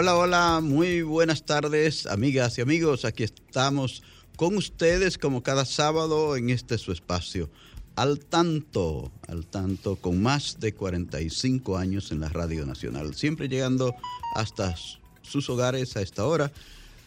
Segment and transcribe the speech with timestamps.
[0.00, 3.04] Hola, hola, muy buenas tardes, amigas y amigos.
[3.04, 4.02] Aquí estamos
[4.34, 7.50] con ustedes como cada sábado en este su espacio.
[7.96, 13.94] Al tanto, al tanto, con más de 45 años en la Radio Nacional, siempre llegando
[14.36, 14.74] hasta
[15.20, 16.50] sus hogares a esta hora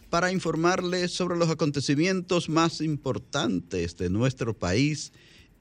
[0.08, 5.12] para informarles sobre los acontecimientos más importantes de nuestro país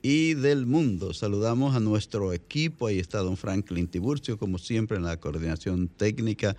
[0.04, 1.16] y del mundo.
[1.16, 6.56] Saludamos a nuestro equipo, ahí está don Franklin Tiburcio, como siempre en la coordinación técnica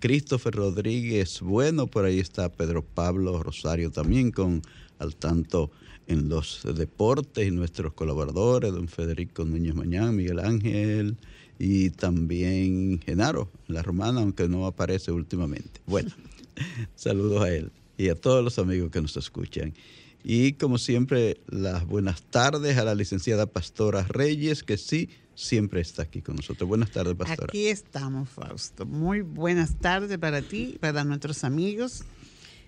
[0.00, 4.62] Christopher Rodríguez Bueno, por ahí está Pedro Pablo Rosario también con
[4.98, 5.70] al tanto
[6.06, 11.16] en los deportes y nuestros colaboradores, don Federico Núñez Mañán, Miguel Ángel
[11.58, 15.80] y también Genaro, la romana, aunque no aparece últimamente.
[15.86, 16.10] Bueno,
[16.94, 19.74] saludos a él y a todos los amigos que nos escuchan.
[20.22, 26.02] Y como siempre, las buenas tardes a la licenciada Pastora Reyes, que sí siempre está
[26.02, 26.66] aquí con nosotros.
[26.66, 27.46] Buenas tardes, pastora.
[27.48, 28.86] Aquí estamos, Fausto.
[28.86, 32.02] Muy buenas tardes para ti, para nuestros amigos,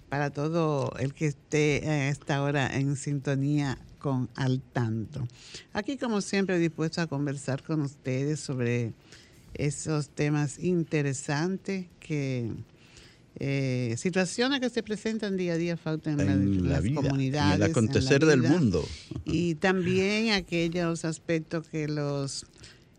[0.08, 5.26] para todo el que esté a esta hora en sintonía con Al Tanto.
[5.72, 8.92] Aquí, como siempre, dispuesto a conversar con ustedes sobre
[9.54, 12.52] esos temas interesantes que...
[13.40, 17.54] Eh, situaciones que se presentan día a día faltan en, las comunidades.
[17.54, 18.84] En el acontecer del mundo.
[19.24, 22.46] Y también aquellos aspectos que los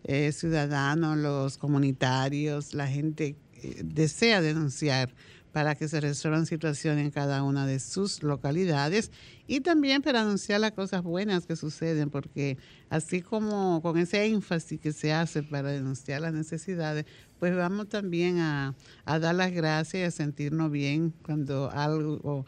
[0.03, 5.13] eh, ciudadanos, los comunitarios, la gente eh, desea denunciar
[5.51, 9.11] para que se resuelvan situaciones en cada una de sus localidades
[9.47, 12.57] y también para anunciar las cosas buenas que suceden, porque
[12.89, 17.05] así como con ese énfasis que se hace para denunciar las necesidades,
[17.39, 22.45] pues vamos también a, a dar las gracias y a sentirnos bien cuando algo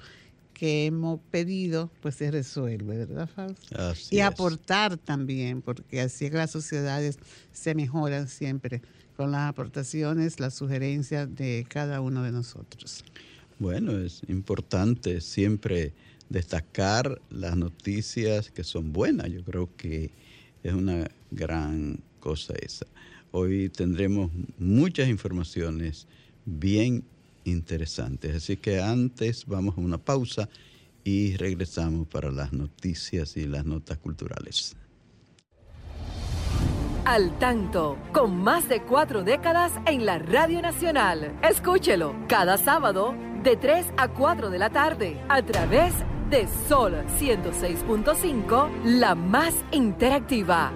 [0.61, 3.95] que hemos pedido, pues se resuelve, ¿verdad, Fausto?
[4.11, 7.17] y aportar también, porque así es que las sociedades
[7.51, 8.79] se mejoran siempre
[9.17, 13.03] con las aportaciones, las sugerencias de cada uno de nosotros.
[13.57, 15.93] Bueno, es importante siempre
[16.29, 19.31] destacar las noticias que son buenas.
[19.31, 20.11] Yo creo que
[20.61, 22.85] es una gran cosa esa.
[23.31, 24.29] Hoy tendremos
[24.59, 26.05] muchas informaciones
[26.45, 27.03] bien
[27.45, 28.35] interesantes.
[28.35, 30.49] Así que antes vamos a una pausa
[31.03, 34.75] y regresamos para las noticias y las notas culturales.
[37.05, 41.39] Al tanto, con más de cuatro décadas en la Radio Nacional.
[41.41, 45.93] Escúchelo cada sábado de 3 a 4 de la tarde a través
[46.29, 50.71] de Sol 106.5, la más interactiva.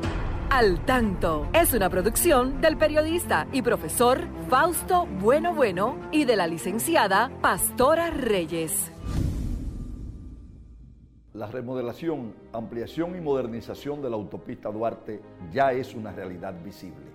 [0.49, 6.47] Al Tanto es una producción del periodista y profesor Fausto Bueno Bueno y de la
[6.47, 8.91] licenciada Pastora Reyes.
[11.33, 15.19] La remodelación, ampliación y modernización de la autopista Duarte
[15.51, 17.14] ya es una realidad visible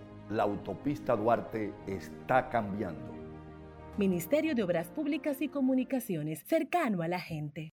[0.31, 3.11] la autopista Duarte está cambiando.
[3.97, 7.73] Ministerio de Obras Públicas y Comunicaciones, cercano a la gente.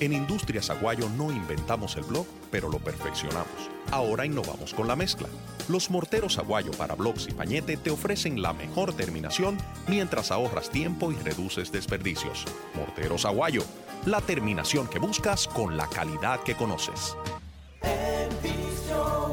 [0.00, 3.70] En Industrias Aguayo no inventamos el blog, pero lo perfeccionamos.
[3.90, 5.28] Ahora innovamos con la mezcla.
[5.68, 9.58] Los morteros Aguayo para blogs y pañete te ofrecen la mejor terminación
[9.88, 12.44] mientras ahorras tiempo y reduces desperdicios.
[12.76, 13.62] Morteros Aguayo,
[14.06, 17.16] la terminación que buscas con la calidad que conoces.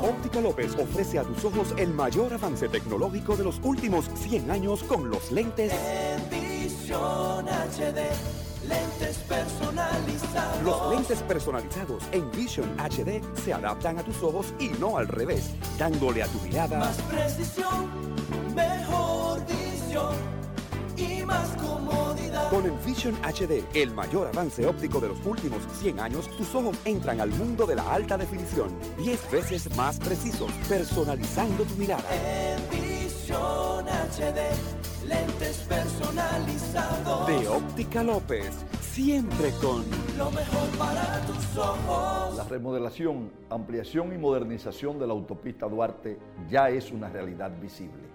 [0.06, 4.84] Óptica López ofrece a tus ojos el mayor avance tecnológico de los últimos 100 años
[4.84, 6.36] con los lentes en
[7.48, 8.00] HD
[8.68, 10.64] Lentes personalizados.
[10.64, 15.52] Los lentes personalizados en Vision HD se adaptan a tus ojos y no al revés,
[15.78, 18.16] dándole a tu mirada más precisión,
[18.56, 20.16] mejor visión
[20.98, 21.85] y más comodidad.
[22.56, 26.78] Con el Vision HD, el mayor avance óptico de los últimos 100 años, tus ojos
[26.86, 32.06] entran al mundo de la alta definición, 10 veces más precisos, personalizando tu mirada.
[32.14, 34.40] En Vision HD,
[35.06, 37.28] lentes personalizados.
[37.28, 39.84] De Óptica López, siempre con
[40.18, 42.38] lo mejor para tus ojos.
[42.38, 46.18] La remodelación, ampliación y modernización de la autopista Duarte
[46.50, 48.15] ya es una realidad visible.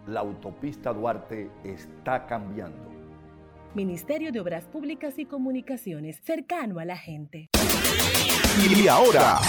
[0.07, 2.91] la autopista Duarte está cambiando.
[3.73, 7.49] Ministerio de Obras Públicas y Comunicaciones, cercano a la gente.
[8.69, 9.39] Y ahora,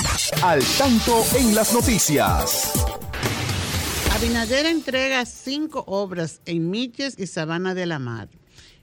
[0.44, 2.72] al tanto en las noticias.
[4.14, 8.28] Abinader entrega cinco obras en Miches y Sabana de la Mar.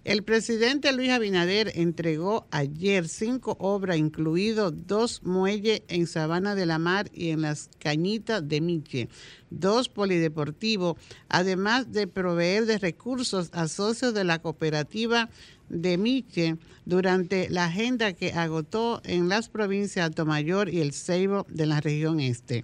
[0.05, 6.79] El presidente Luis Abinader entregó ayer cinco obras, incluidos dos muelles en Sabana de la
[6.79, 9.09] Mar y en las Cañitas de Miche,
[9.49, 10.95] dos polideportivos,
[11.27, 15.29] además de proveer de recursos a socios de la cooperativa
[15.67, 16.55] de Miche
[16.85, 21.81] durante la agenda que agotó en las provincias de Tomayor y el Ceibo de la
[21.81, 22.63] región este.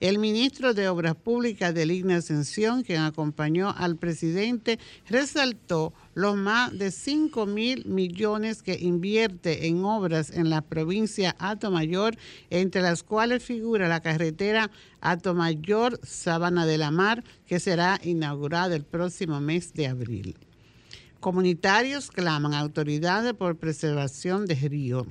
[0.00, 6.76] El ministro de Obras Públicas de Ligna Ascensión, quien acompañó al presidente, resaltó los más
[6.76, 12.16] de 5 mil millones que invierte en obras en la provincia Atomayor,
[12.50, 14.70] entre las cuales figura la carretera
[15.00, 20.36] Atomayor Sabana de la Mar, que será inaugurada el próximo mes de abril.
[21.20, 25.06] Comunitarios claman a autoridades por preservación de río.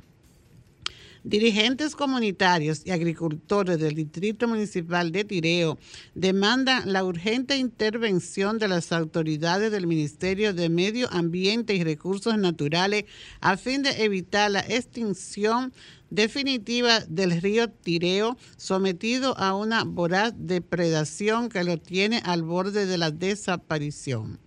[1.26, 5.78] Dirigentes comunitarios y agricultores del Distrito Municipal de Tireo
[6.16, 13.06] demandan la urgente intervención de las autoridades del Ministerio de Medio Ambiente y Recursos Naturales
[13.40, 15.72] a fin de evitar la extinción
[16.10, 22.98] definitiva del río Tireo, sometido a una voraz depredación que lo tiene al borde de
[22.98, 24.43] la desaparición.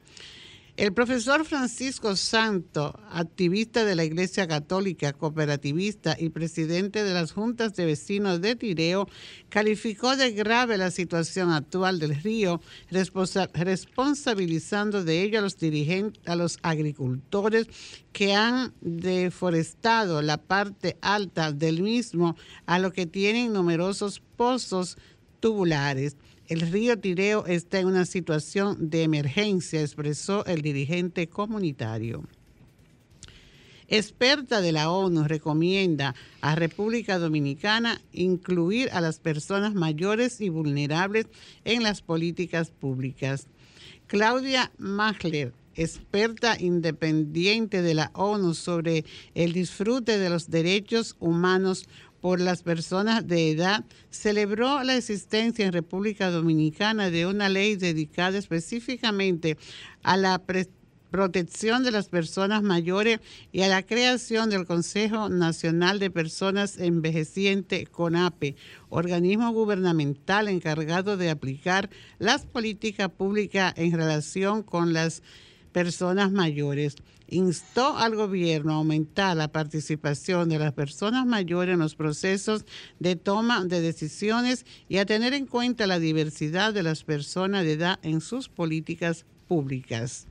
[0.77, 7.75] El profesor Francisco Santo, activista de la Iglesia Católica, cooperativista y presidente de las juntas
[7.77, 9.09] de vecinos de Tireo,
[9.49, 15.57] calificó de grave la situación actual del río, responsabilizando de ello a los
[16.27, 17.69] a los agricultores
[18.13, 22.37] que han deforestado la parte alta del mismo,
[22.67, 24.99] a lo que tienen numerosos pozos
[25.41, 26.19] tubulares.
[26.49, 32.23] El río Tireo está en una situación de emergencia, expresó el dirigente comunitario.
[33.89, 41.27] Experta de la ONU recomienda a República Dominicana incluir a las personas mayores y vulnerables
[41.65, 43.49] en las políticas públicas.
[44.07, 49.05] Claudia Machler, experta independiente de la ONU sobre
[49.35, 51.89] el disfrute de los derechos humanos
[52.27, 58.37] por las personas de edad, celebró la existencia en República Dominicana de una ley dedicada
[58.37, 59.57] específicamente
[60.03, 60.43] a la
[61.13, 63.21] protección de las personas mayores
[63.53, 68.57] y a la creación del Consejo Nacional de Personas Envejecientes, CONAPE,
[68.89, 75.23] organismo gubernamental encargado de aplicar las políticas públicas en relación con las
[75.71, 76.97] personas mayores
[77.29, 82.65] instó al gobierno a aumentar la participación de las personas mayores en los procesos
[82.99, 87.73] de toma de decisiones y a tener en cuenta la diversidad de las personas de
[87.73, 90.27] edad en sus políticas públicas.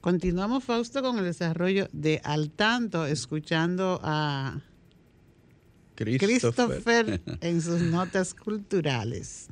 [0.00, 4.60] Continuamos, Fausto, con el desarrollo de Al Tanto, escuchando a
[5.96, 9.48] Christopher en sus notas culturales.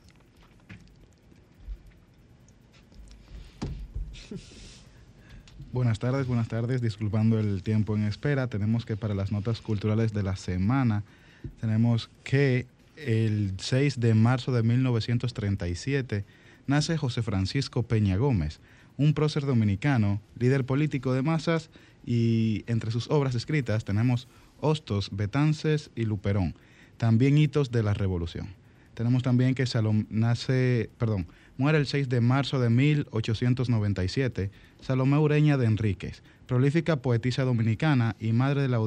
[5.75, 6.81] Buenas tardes, buenas tardes.
[6.81, 11.03] Disculpando el tiempo en espera, tenemos que para las notas culturales de la semana,
[11.61, 12.67] tenemos que
[12.97, 16.25] el 6 de marzo de 1937
[16.69, 18.61] nace José Francisco Peña Gómez,
[18.99, 21.71] un prócer dominicano, líder político de masas
[22.07, 24.29] y entre sus obras escritas tenemos
[24.61, 26.55] Hostos, Betances y Luperón,
[26.99, 28.47] también hitos de la revolución.
[28.95, 35.57] Tenemos también que Salom nace, perdón, muere el 6 de marzo de 1897 Salomé Ureña
[35.57, 38.79] de Enríquez, prolífica poetisa dominicana y madre de la,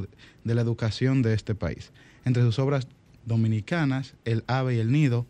[0.44, 1.92] de la educación de este país.
[2.26, 2.88] Entre sus obras
[3.26, 5.26] dominicanas, El ave y el nido,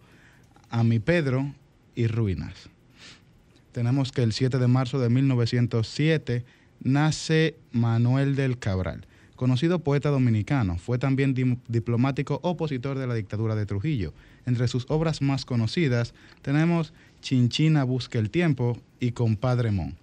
[0.69, 1.53] A mi Pedro
[1.95, 2.69] y Ruinas.
[3.71, 6.43] Tenemos que el 7 de marzo de 1907
[6.81, 10.77] nace Manuel del Cabral, conocido poeta dominicano.
[10.77, 14.13] Fue también diplomático opositor de la dictadura de Trujillo.
[14.45, 16.93] Entre sus obras más conocidas tenemos
[17.27, 19.97] Chinchina busca el tiempo y Compadre Mon.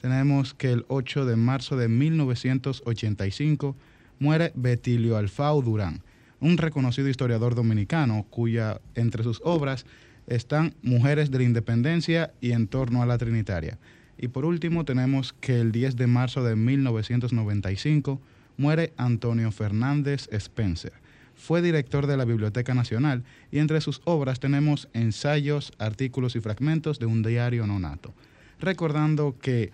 [0.00, 3.74] Tenemos que el 8 de marzo de 1985
[4.20, 6.02] muere Betilio Alfao Durán,
[6.38, 9.86] un reconocido historiador dominicano cuya entre sus obras
[10.28, 13.76] están Mujeres de la Independencia y En torno a la Trinitaria.
[14.16, 18.20] Y por último tenemos que el 10 de marzo de 1995
[18.56, 20.92] muere Antonio Fernández Spencer.
[21.38, 26.98] Fue director de la Biblioteca Nacional y entre sus obras tenemos ensayos, artículos y fragmentos
[26.98, 28.12] de un diario nonato.
[28.60, 29.70] Recordando que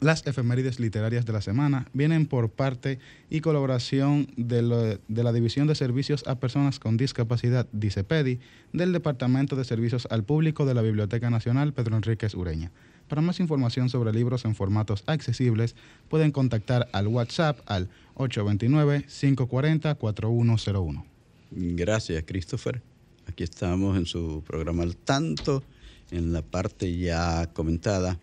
[0.00, 2.98] las efemérides literarias de la semana vienen por parte
[3.30, 4.62] y colaboración de,
[5.08, 8.40] la División de Servicios a Personas con Discapacidad, DICEPEDI,
[8.72, 12.72] del Departamento de Servicios al Público de la Biblioteca Nacional Pedro Enríquez Ureña.
[13.08, 15.76] Para más información sobre libros en formatos accesibles,
[16.08, 21.04] pueden contactar al WhatsApp al 829-540-4101.
[21.50, 22.82] Gracias, Christopher.
[23.26, 25.62] Aquí estamos en su programa Al Tanto,
[26.10, 28.18] en la parte ya comentada.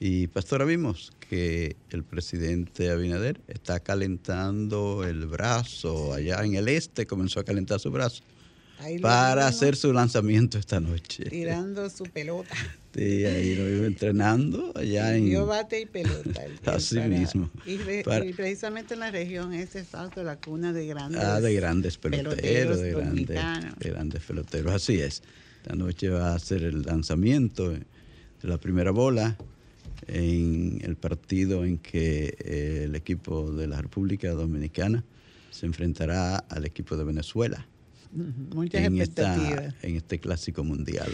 [0.00, 6.12] Y, Pastora, vimos que el presidente Abinader está calentando el brazo.
[6.12, 8.22] Allá en el este comenzó a calentar su brazo
[8.78, 11.24] Ahí para hacer su lanzamiento esta noche.
[11.24, 12.54] Tirando su pelota.
[12.94, 15.24] Sí, ahí lo vimos entrenando allá en...
[15.26, 16.42] Dio bate y pelota.
[16.66, 17.50] Así para- mismo.
[17.66, 21.20] Y, re- Para- y precisamente en la región ese es Fausto, la cuna de grandes.
[21.22, 22.36] Ah, de grandes peloteros,
[22.80, 23.78] de grandes, dominicanos.
[23.78, 24.72] de grandes peloteros.
[24.72, 25.22] Así es.
[25.62, 27.80] Esta noche va a ser el lanzamiento de
[28.42, 29.36] la primera bola
[30.06, 35.02] en el partido en que eh, el equipo de la República Dominicana
[35.50, 37.66] se enfrentará al equipo de Venezuela
[38.14, 39.74] Muchas en, esta, expectativas.
[39.82, 41.12] en este clásico mundial,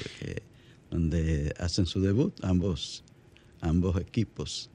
[0.91, 3.05] donde hacen su debut ambos,
[3.61, 4.71] ambos equipos.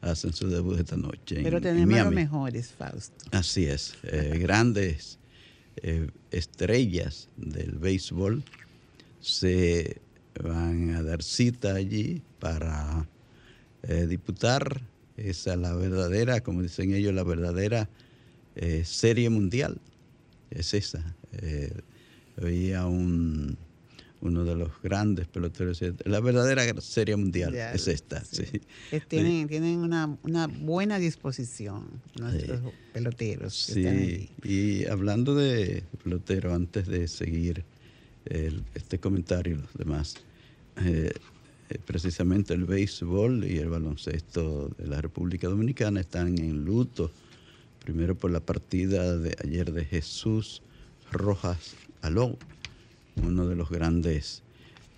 [0.00, 2.14] Hacen su debut esta noche en, Pero en tenemos los Miami.
[2.16, 3.26] mejores, Fausto.
[3.32, 5.18] Así es, eh, grandes
[5.76, 8.42] eh, estrellas del béisbol
[9.20, 10.00] se
[10.42, 13.06] van a dar cita allí para
[13.82, 14.80] eh, disputar
[15.18, 17.88] esa la verdadera, como dicen ellos, la verdadera
[18.84, 19.80] serie mundial.
[20.50, 21.14] Es esa.
[21.32, 21.72] Eh,
[22.40, 23.56] había un,
[24.22, 28.24] uno de los grandes peloteros, la verdadera serie mundial Ya, es esta.
[28.24, 28.44] sí.
[28.46, 28.60] sí.
[28.90, 31.86] Que tienen, tienen una, una buena disposición
[32.18, 32.60] nuestros
[32.92, 33.68] peloteros.
[33.68, 34.82] están Sí, allí.
[34.82, 37.64] y hablando de pelotero, antes de seguir
[38.26, 40.14] el- este comentario y los demás,
[40.84, 41.12] eh,
[41.70, 47.10] eh, precisamente el béisbol y el baloncesto de la República Dominicana están en luto,
[47.84, 50.62] primero por la partida de ayer de Jesús
[51.10, 52.36] Rojas Aló,
[53.16, 54.42] uno de los grandes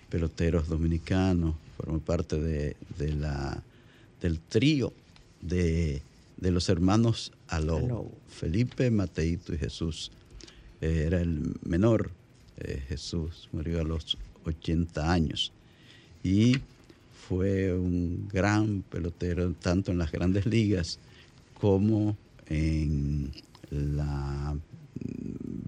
[0.09, 3.61] peloteros dominicanos, formó parte de, de la,
[4.21, 4.93] del trío
[5.41, 6.01] de,
[6.37, 8.09] de los hermanos Aló.
[8.29, 10.11] Felipe, Mateito y Jesús.
[10.81, 12.11] Eh, era el menor,
[12.57, 15.51] eh, Jesús murió a los 80 años
[16.23, 16.57] y
[17.27, 20.99] fue un gran pelotero tanto en las grandes ligas
[21.53, 22.17] como
[22.47, 23.31] en
[23.69, 24.55] la,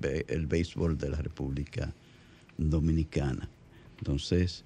[0.02, 1.94] el béisbol de la República
[2.58, 3.50] Dominicana.
[4.00, 4.64] Entonces,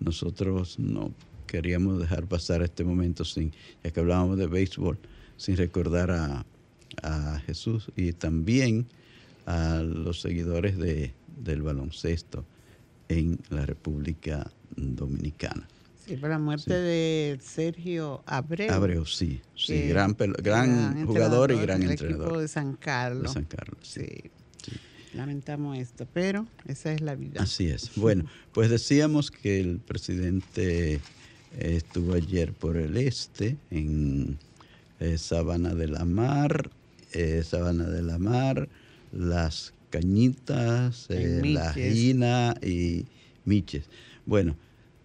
[0.00, 1.12] nosotros no
[1.46, 3.52] queríamos dejar pasar este momento sin,
[3.82, 4.98] ya que hablábamos de béisbol,
[5.36, 6.44] sin recordar a,
[7.02, 8.86] a Jesús y también
[9.46, 11.12] a los seguidores de,
[11.44, 12.44] del baloncesto
[13.08, 15.68] en la República Dominicana.
[16.04, 18.70] Sí, por la muerte de Sergio Abreu.
[18.72, 22.26] Abreu, sí, sí, gran, pel- gran jugador y gran entrenador.
[22.26, 23.22] equipo de San Carlos.
[23.22, 24.00] de San Carlos, sí.
[24.04, 24.30] Sí.
[25.14, 27.42] Lamentamos esto, pero esa es la vida.
[27.42, 27.92] Así es.
[27.96, 31.00] Bueno, pues decíamos que el presidente eh,
[31.58, 34.38] estuvo ayer por el este, en
[34.98, 36.70] eh, Sabana de la Mar,
[37.12, 38.68] eh, Sabana de la Mar,
[39.12, 41.72] Las Cañitas, La.
[41.72, 43.06] Gina y
[43.44, 43.84] Miches.
[44.26, 44.56] Bueno,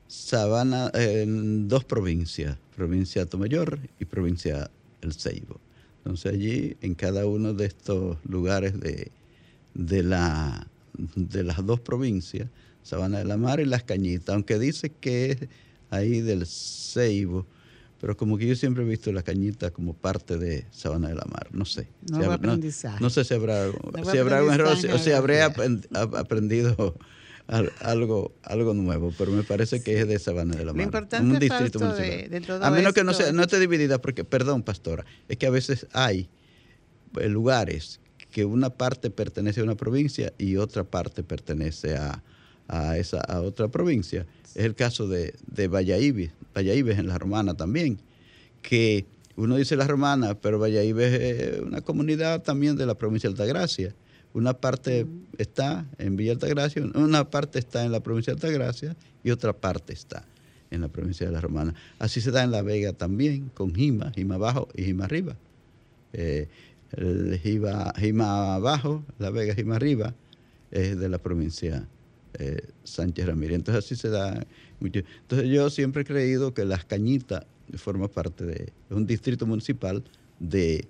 [0.07, 5.59] Sabana, en dos provincias, provincia Tomayor y provincia El Ceibo.
[5.99, 9.11] Entonces allí, en cada uno de estos lugares de,
[9.73, 10.67] de, la,
[11.15, 12.49] de las dos provincias,
[12.83, 15.37] Sabana de la Mar y Las Cañitas, aunque dice que es
[15.89, 17.45] ahí del Ceibo,
[18.01, 21.25] pero como que yo siempre he visto la cañita como parte de Sabana de la
[21.25, 21.87] Mar, no sé.
[22.09, 22.97] Nuevo Si hab- aprendizaje.
[23.03, 23.65] No, sé si habrá,
[24.09, 25.41] si habrá un error, o si- o si aprendizaje, habré
[26.17, 26.95] aprendido
[27.47, 30.85] al- algo, algo nuevo, pero me parece que es de Sabana de la Lo Mar.
[30.85, 32.09] importante, un distrito municipal.
[32.09, 35.37] de- de todo A menos que no, sea, no esté dividida, porque, perdón, pastora, es
[35.37, 36.29] que a veces hay
[37.19, 37.99] eh, lugares
[38.31, 42.23] que una parte pertenece a una provincia y otra parte pertenece a,
[42.67, 44.25] a esa a otra provincia.
[44.55, 47.99] Es el caso de, de Valladolid, Valladolid en la Romana también,
[48.61, 49.05] que
[49.35, 53.95] uno dice la Romana, pero Valladolid es una comunidad también de la provincia de Altagracia.
[54.33, 55.07] Una parte
[55.37, 59.93] está en Villa Altagracia, una parte está en la provincia de Altagracia y otra parte
[59.93, 60.23] está
[60.69, 61.73] en la provincia de La Romana.
[61.97, 65.35] Así se da en La Vega también, con Jima, Jima abajo y Jima arriba.
[66.13, 66.47] Eh,
[66.91, 70.13] el Jima, abajo, La Vega, Jima arriba,
[70.71, 71.87] es de la provincia
[72.33, 73.55] eh, Sánchez Ramírez.
[73.55, 74.45] Entonces así se da
[74.79, 75.01] mucho.
[75.21, 80.03] Entonces yo siempre he creído que Las Cañitas forma parte de un distrito municipal
[80.39, 80.87] de,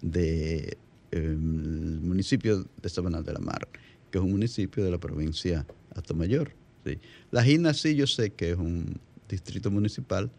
[0.00, 0.76] de
[1.10, 3.68] el municipio de Sabana de la Mar,
[4.10, 6.52] que es un municipio de la provincia Atomayor.
[6.84, 6.98] Sí.
[7.30, 10.30] La Gina sí yo sé que es un distrito municipal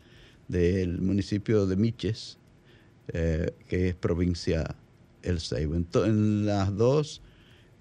[0.48, 2.38] del municipio de Miches,
[3.08, 4.76] eh, que es provincia
[5.24, 5.76] El Ceibo.
[5.76, 7.22] Ento- En, las dos,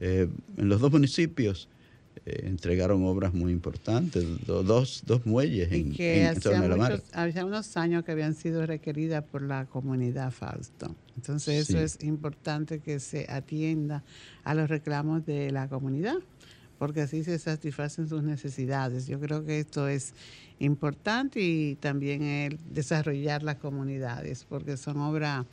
[0.00, 1.68] eh, en los dos municipios
[2.24, 6.68] eh, entregaron obras muy importantes, do- dos, dos muelles Y en, que en hacía, de
[6.68, 6.92] la Mar.
[6.92, 10.94] muchos, hacía unos años que habían sido requeridas por la comunidad Fausto.
[11.16, 11.84] Entonces eso Sí.
[11.84, 14.04] es importante que se atienda
[14.44, 16.16] a los reclamos de la comunidad,
[16.78, 19.06] porque así se satisfacen sus necesidades.
[19.06, 20.14] Yo creo que esto es
[20.60, 25.44] importante y también el desarrollar las comunidades, porque son obras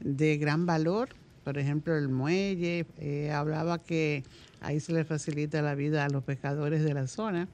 [0.00, 1.10] de gran valor.
[1.44, 4.22] Por ejemplo, el muelle, eh, hablaba que
[4.60, 7.48] ahí se le facilita la vida a los pescadores de la zona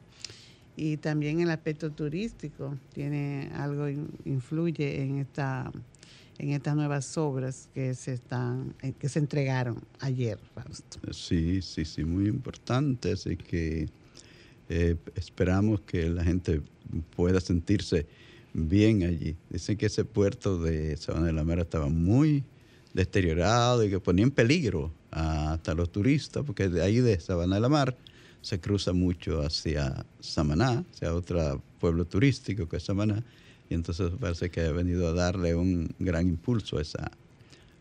[0.76, 5.70] y también el aspecto turístico tiene algo in- influye en esta
[6.36, 10.98] en estas nuevas obras que se están eh, que se entregaron ayer Fausto.
[11.12, 13.12] Sí, sí, sí, muy importante.
[13.12, 13.88] Así que
[14.68, 16.60] eh, esperamos que la gente
[17.14, 18.08] pueda sentirse
[18.54, 19.36] bien allí.
[19.50, 22.44] Dicen que ese puerto de Sabana de la Mera estaba muy
[22.94, 27.60] deteriorado y que ponía en peligro hasta los turistas, porque de ahí de Sabana de
[27.60, 27.96] la Mar
[28.40, 33.22] se cruza mucho hacia Samaná, hacia otro pueblo turístico que es Samaná,
[33.68, 37.10] y entonces parece que ha venido a darle un gran impulso a esa,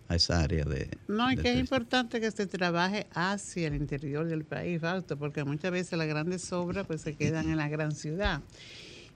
[0.07, 0.89] a esa área de...
[1.07, 5.17] No, y de que es importante que se trabaje hacia el interior del país, Fausto,
[5.17, 8.41] porque muchas veces las grandes obras pues se quedan en la gran ciudad.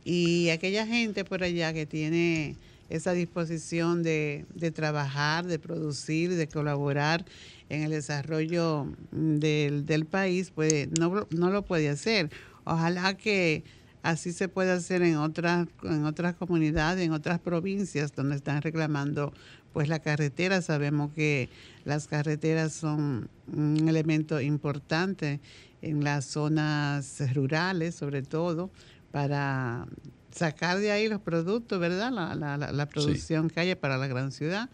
[0.10, 2.56] Y aquella gente por allá que tiene
[2.90, 7.26] esa disposición de, trabajar, de producir, de colaborar
[7.68, 12.30] en el desarrollo del, del país, pues no, no lo puede hacer.
[12.64, 13.66] Ojalá que
[14.02, 19.34] así se pueda hacer en otras, en otras comunidades, en otras provincias donde están reclamando
[19.74, 20.62] pues la carretera.
[20.62, 21.50] Sabemos que
[21.84, 25.42] las carreteras son un elemento importante
[25.82, 28.72] en las zonas rurales, sobre todo,
[29.18, 29.88] para
[30.32, 32.12] sacar de ahí los productos, ¿verdad?
[32.12, 34.70] La, la- la- la producción que haya para la gran ciudad,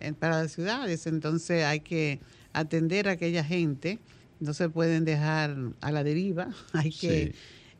[0.00, 1.06] eh, para las ciudades.
[1.06, 2.20] Entonces hay que
[2.52, 3.98] atender a aquella gente,
[4.40, 7.34] no se pueden dejar a la deriva, hay que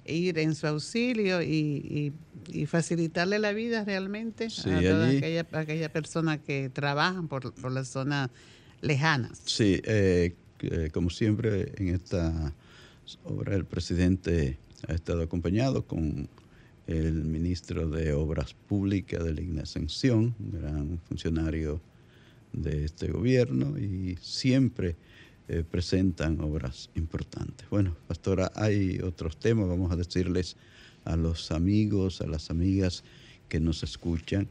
[0.07, 2.15] ir en su auxilio y,
[2.49, 7.29] y- y facilitarle la vida realmente Sí, a toda allí- aquella, aquella persona que trabajan
[7.29, 8.31] por, por las zonas
[8.81, 9.43] lejanas.
[9.45, 12.55] Sí, eh, que, como siempre en esta
[13.25, 16.29] obra el presidente ha estado acompañado con
[16.87, 19.41] el ministro de Obras Públicas de la
[20.15, 21.81] un gran funcionario
[22.53, 24.97] de este gobierno y siempre
[25.49, 27.69] eh, presentan obras importantes.
[27.69, 30.57] Bueno, pastora, hay otros temas, vamos a decirles
[31.05, 33.03] a los amigos, a las amigas
[33.49, 34.47] que nos escuchan,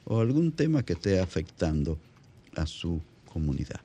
[0.04, 1.98] o algún tema que esté afectando
[2.56, 3.82] a su comunidad.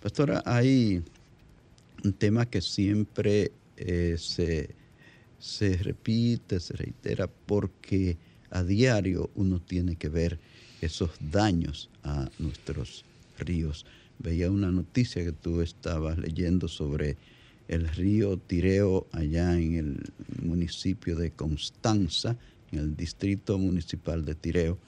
[0.00, 1.02] Pastora, hay
[2.04, 4.70] un tema que siempre eh, se,
[5.38, 8.16] se repite, se reitera, porque
[8.50, 10.38] a diario uno tiene que ver
[10.80, 13.04] esos daños a nuestros
[13.38, 13.86] ríos.
[14.18, 17.16] Veía una noticia que tú estabas leyendo sobre
[17.68, 22.36] el río Tireo allá en el municipio de Constanza,
[22.72, 24.78] en el distrito municipal de Tireo,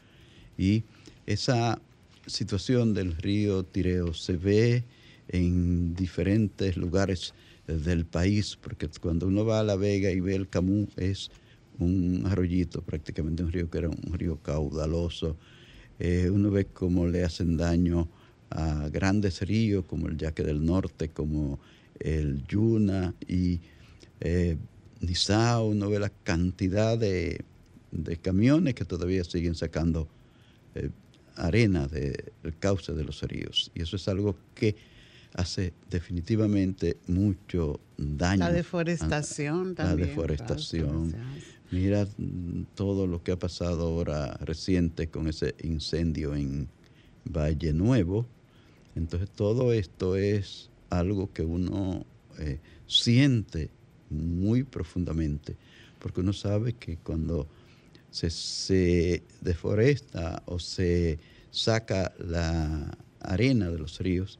[0.59, 0.85] y
[1.27, 1.81] esa
[2.27, 4.85] situación del río Tireo se ve
[5.29, 7.35] en diferentes lugares
[7.67, 11.31] del país, porque cuando uno va a La Vega y ve el Camus es
[11.79, 15.37] un arroyito, prácticamente un río que era un río caudaloso.
[15.99, 18.09] Eh, uno ve cómo le hacen daño
[18.51, 21.59] a grandes ríos como el Yaque del Norte, como
[21.99, 23.61] el Yuna y
[24.21, 24.57] eh,
[25.01, 27.45] Nizao, uno ve la cantidad de,
[28.23, 30.09] camiones que todavía siguen sacando
[30.75, 30.91] eh,
[31.37, 33.71] arena del cauce de los ríos.
[33.75, 34.77] Y eso es algo que
[35.35, 38.41] hace definitivamente mucho daño.
[38.41, 40.01] La deforestación también.
[40.01, 41.15] La deforestación.
[41.71, 42.07] Mira
[42.75, 46.69] todo lo que ha pasado ahora reciente con ese incendio en
[47.25, 48.27] Valle Nuevo.
[48.95, 52.07] Entonces todo esto es algo que uno
[52.39, 53.71] eh, siente
[54.11, 55.57] muy profundamente,
[55.99, 57.49] porque uno sabe que cuando
[58.17, 61.19] se, se deforesta o se
[61.51, 64.39] saca la arena de los ríos,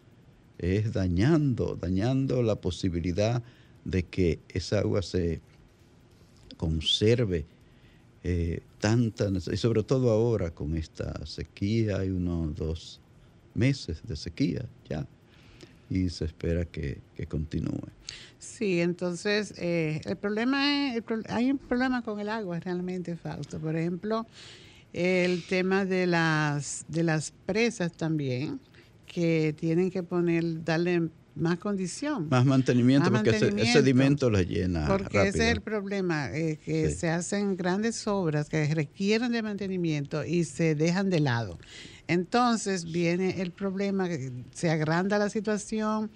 [0.57, 3.43] es dañando, dañando la posibilidad
[3.85, 5.43] de que esa agua se
[6.57, 7.45] conserve
[8.25, 13.01] eh, tanta, y sobre todo ahora con esta sequía, hay unos dos
[13.53, 15.07] meses de sequía ya,
[15.89, 17.89] y se espera que, continúe.
[18.39, 23.59] Sí, entonces eh, el problema es, hay un problema con el agua realmente, Fausto.
[23.59, 24.27] Por ejemplo,
[24.93, 28.61] el tema de las, de las presas también
[29.07, 32.29] que tienen que poner, darle más condición.
[32.31, 34.87] Más mantenimiento, porque ese, sedimento la llena.
[34.87, 40.25] Porque ese es el problema, eh, que se hacen grandes obras que requieren de mantenimiento
[40.25, 41.59] y se dejan de lado.
[42.09, 44.09] Entonces viene el problema,
[44.53, 46.11] se agranda la situación,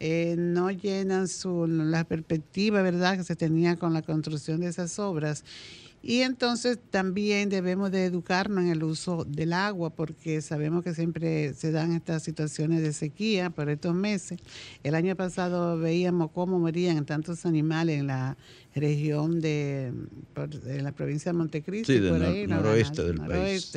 [0.00, 4.98] eh, no llenan su, la perspectiva, ¿verdad?, que se tenía con la construcción de esas
[4.98, 5.44] obras
[6.02, 11.54] y entonces también debemos de educarnos en el uso del agua porque sabemos que siempre
[11.54, 14.40] se dan estas situaciones de sequía por estos meses.
[14.82, 18.36] El año pasado veíamos cómo morían tantos animales en la
[18.74, 19.92] región de,
[20.82, 21.92] la provincia de Montecristo.
[21.92, 23.72] Sí, por ahí, noroeste del país.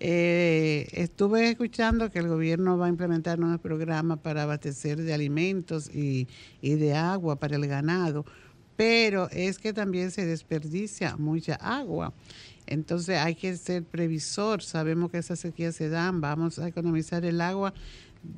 [0.00, 5.92] Eh, estuve escuchando que el gobierno va a implementar nuevos programas para abastecer de alimentos
[5.92, 6.28] y,
[6.60, 8.24] y de agua para el ganado
[8.78, 12.14] pero es que también se desperdicia mucha agua.
[12.64, 17.40] Entonces hay que ser previsor, sabemos que esas sequías se dan, vamos a economizar el
[17.40, 17.74] agua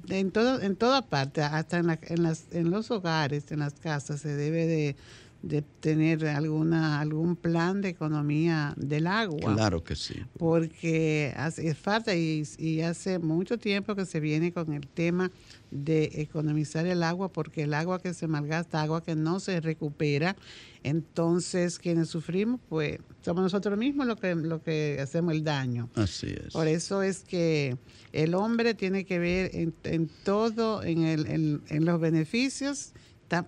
[0.09, 4.23] en todo en toda parte, hasta en, en, las, en los hogares, en las casas.
[4.23, 4.97] Se debe de
[5.43, 9.55] de tener alguna algún plan de economía del agua.
[9.55, 10.15] Claro que sí.
[10.39, 15.31] Porque hace falta y, y, hace mucho tiempo que se viene con el tema
[15.71, 20.37] de economizar el agua porque el agua que se malgasta, agua que no se recupera,
[20.83, 25.89] entonces quienes sufrimos pues somos nosotros mismos los que lo que hacemos el daño.
[25.95, 26.53] Así es.
[26.53, 27.79] Por eso es que
[28.13, 32.93] el hombre tiene que ver en, en todo en, el, en, en los beneficios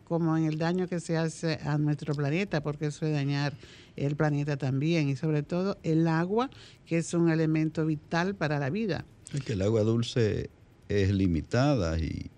[0.05, 3.55] como en el daño que se hace a nuestro planeta, porque eso es dañar
[3.97, 6.51] el planeta también, y sobre todo el agua,
[6.87, 9.05] que es un elemento vital para la vida.
[9.33, 10.51] Es que el agua dulce
[10.89, 12.31] es limitada y,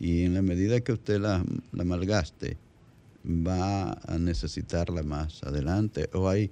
[0.00, 2.56] en la medida que usted la, malgaste,
[3.24, 6.50] va a necesitarla más adelante, o hay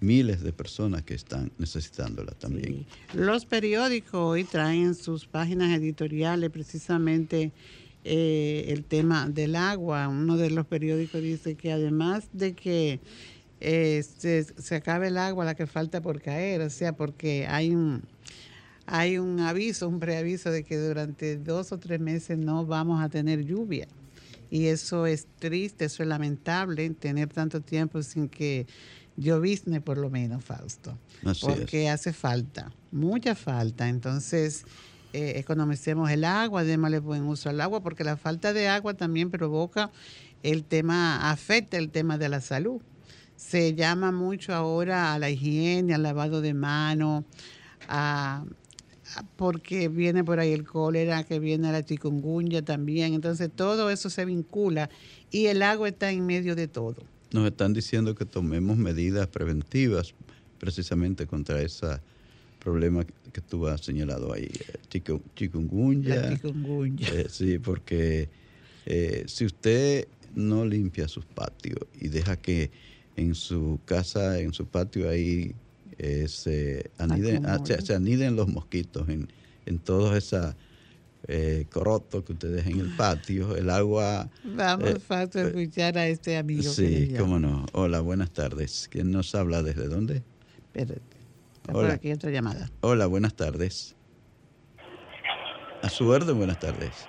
[0.00, 2.86] miles de personas que están necesitándola también.
[3.14, 7.52] Los periódicos hoy traen sus páginas editoriales precisamente
[8.04, 10.08] eh, el tema del agua.
[10.08, 13.00] Uno de los periódicos dice que además de que
[13.60, 17.70] eh, se, se, acabe el agua, la que falta por caer, o sea, porque hay
[17.74, 18.02] un,
[18.86, 23.08] hay un aviso, un preaviso de que durante dos o tres meses no vamos a
[23.08, 23.86] tener lluvia.
[24.50, 28.66] Y eso es triste, eso es lamentable, tener tanto tiempo sin que
[29.16, 30.98] llovizne por lo menos, Fausto.
[31.40, 33.88] porque hace falta, mucha falta.
[33.88, 34.64] Entonces,
[35.12, 39.30] eh, economicemos el agua, démosle buen uso al agua, porque la falta de agua también
[39.30, 39.90] provoca
[40.42, 42.80] el tema, afecta el tema de la salud.
[43.36, 47.24] Se llama mucho ahora a la higiene, al lavado de manos,
[49.36, 53.14] porque viene por ahí el cólera, que viene la chikungunya también.
[53.14, 54.90] Entonces todo eso se vincula
[55.30, 57.02] y el agua está en medio de todo.
[57.32, 60.14] Nos están diciendo que tomemos medidas preventivas
[60.58, 62.00] precisamente contra esa
[62.60, 65.00] problema que tú has señalado ahí, eh,
[65.34, 66.32] chikungunya.
[66.32, 68.28] Eh, sí, porque
[68.86, 72.70] eh, si usted no limpia sus patios y deja que
[73.16, 75.54] en su casa, en su patio ahí
[76.28, 79.28] se, aniden, ah, se, aniden los mosquitos en,
[79.66, 80.54] en todos esos
[81.28, 84.30] eh, corotos que usted deja en el patio, el agua...
[84.42, 86.62] Vamos a escuchar a este amigo.
[86.62, 87.66] Sí, cómo no.
[87.72, 88.88] Hola, buenas tardes.
[88.90, 89.62] ¿Quién nos habla?
[89.62, 90.22] ¿Desde dónde?
[90.56, 91.19] Espérate.
[91.74, 91.94] Hola.
[91.94, 92.68] aquí otra llamada.
[92.80, 93.96] Hola, buenas tardes.
[95.82, 97.08] A su orden, buenas tardes.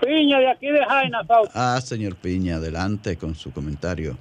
[0.00, 1.52] Piña, de aquí de Jaina, Fausto.
[1.54, 4.16] Ah, señor Piña, adelante con su comentario.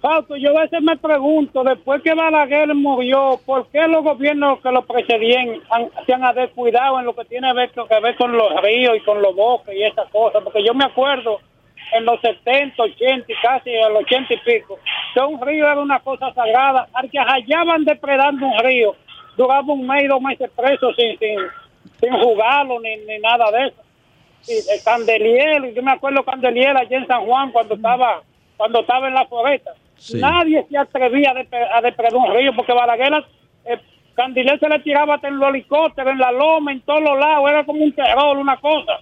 [0.00, 4.70] Fausto, yo a veces me pregunto, después que Balaguer murió, ¿por qué los gobiernos que
[4.70, 8.32] lo precedían han- se han descuidado en lo que tiene que ver, que ver con
[8.36, 10.42] los ríos y con los bosques y esas cosas?
[10.44, 11.40] Porque yo me acuerdo
[11.96, 14.78] en los 70, 80 y casi los 80 y pico,
[15.14, 16.88] que un río era una cosa sagrada.
[16.92, 18.94] Al que hallaban depredando un río,
[19.36, 21.38] duraba un mes y dos meses preso sin, sin,
[22.00, 23.82] sin jugarlo ni, ni nada de eso.
[24.48, 28.22] El Candeliel, yo me acuerdo Candeliel allá en San Juan cuando estaba
[28.56, 29.72] cuando estaba en la foresta.
[29.96, 30.18] Sí.
[30.20, 33.24] Nadie se atrevía a, depre- a depredar un río porque Balaguer,
[33.66, 33.78] eh,
[34.14, 37.50] Candeliel se le tiraba hasta en los helicópteros, en la loma, en todos los lados,
[37.50, 39.00] era como un terror, una cosa.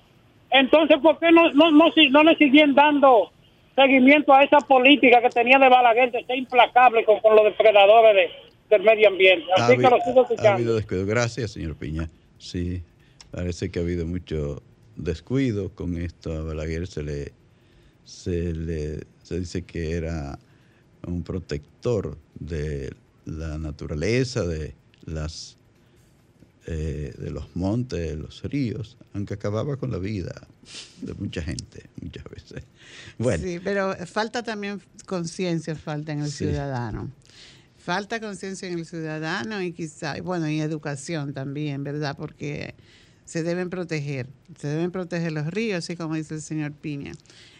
[0.51, 3.31] Entonces, ¿por qué no, no, no, si- no le siguen dando
[3.77, 8.15] seguimiento a esa política que tenía de Balaguer de ser implacable con, con los depredadores
[8.15, 8.31] de-
[8.71, 9.47] del medio ambiente?
[9.57, 10.51] Ha Así que habi- lo sigo ha escuchando.
[10.51, 11.07] habido descuido.
[11.07, 12.09] Gracias, señor Piña.
[12.39, 12.83] Sí,
[13.31, 14.63] parece que ha habido mucho
[14.97, 16.33] descuido con esto.
[16.33, 17.33] A Balaguer se le,
[18.05, 20.39] se le se dice que era
[21.07, 22.93] un protector de
[23.25, 24.75] la naturaleza, de
[25.07, 25.57] las
[26.67, 30.47] eh, de los montes, de los ríos, aunque acababa con la vida
[31.03, 32.63] de mucha gente muchas veces.
[33.19, 36.47] Bueno, Sí, pero falta también conciencia, falta en el Sí.
[36.47, 37.11] ciudadano.
[37.85, 42.17] Falta conciencia en el ciudadano y quizá, bueno, y educación también, ¿verdad?
[42.17, 42.75] Porque
[43.27, 44.27] se deben proteger,
[44.59, 47.13] se deben proteger los ríos, así como dice el señor Piña.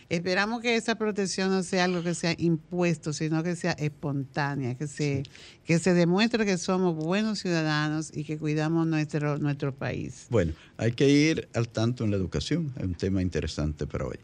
[0.09, 4.87] Esperamos que esa protección no sea algo que sea impuesto, sino que sea espontánea, que
[4.87, 5.25] se,
[5.67, 10.27] que se demuestre que somos buenos ciudadanos y que cuidamos nuestro, nuestro país.
[10.31, 12.73] Bueno, hay que ir al tanto en la educación.
[12.79, 14.19] Es un tema interesante para hoy.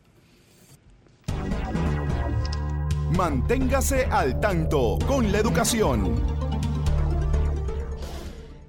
[3.17, 6.15] Manténgase al tanto con la educación.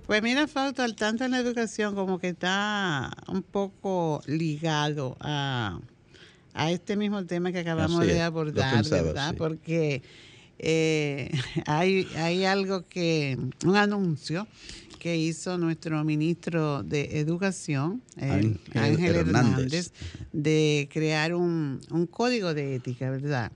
[0.08, 5.80] Pues mira, Fausto, al tanto en la educación como que está un poco ligado a,
[6.54, 9.30] a este mismo tema que acabamos es, de abordar, pensaba, ¿verdad?
[9.30, 9.36] sí.
[9.38, 10.02] Porque
[10.60, 11.32] eh,
[11.66, 14.48] hay, hay algo que, un anuncio
[15.00, 19.56] que hizo nuestro ministro de Educación, el Ángel Ángel Hernández.
[19.56, 19.94] Hernández,
[20.34, 23.52] de crear un, un código de ética, ¿verdad?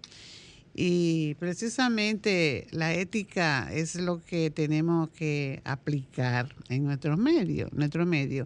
[0.77, 8.45] Y precisamente la ética es lo que tenemos que aplicar en nuestros medios, nuestro medio,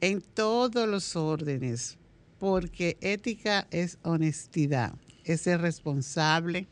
[0.00, 1.98] en todos los órdenes,
[2.38, 4.94] porque ética es honestidad,
[5.24, 6.68] es ser responsable,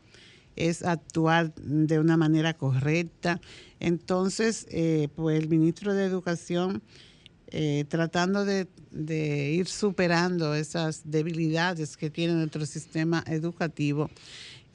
[0.54, 3.40] es actuar de una manera correcta.
[3.80, 6.80] Entonces, eh, pues el ministro de Educación,
[7.48, 14.10] eh, tratando de ir superando esas debilidades que tiene nuestro sistema educativo,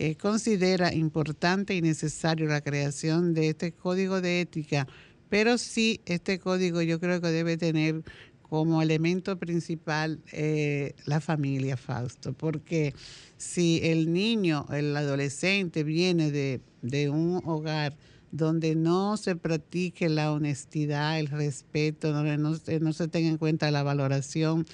[0.03, 4.87] eh, considera importante y necesario la creación de este código de ética,
[5.29, 8.01] pero sí este código yo creo que debe tener
[8.41, 12.95] como elemento principal eh, la familia, Fausto, porque
[13.37, 17.95] si el niño, el adolescente viene de, de un hogar
[18.31, 23.69] donde no se practique la honestidad, el respeto, donde no, no se tenga en cuenta
[23.69, 24.65] la valoración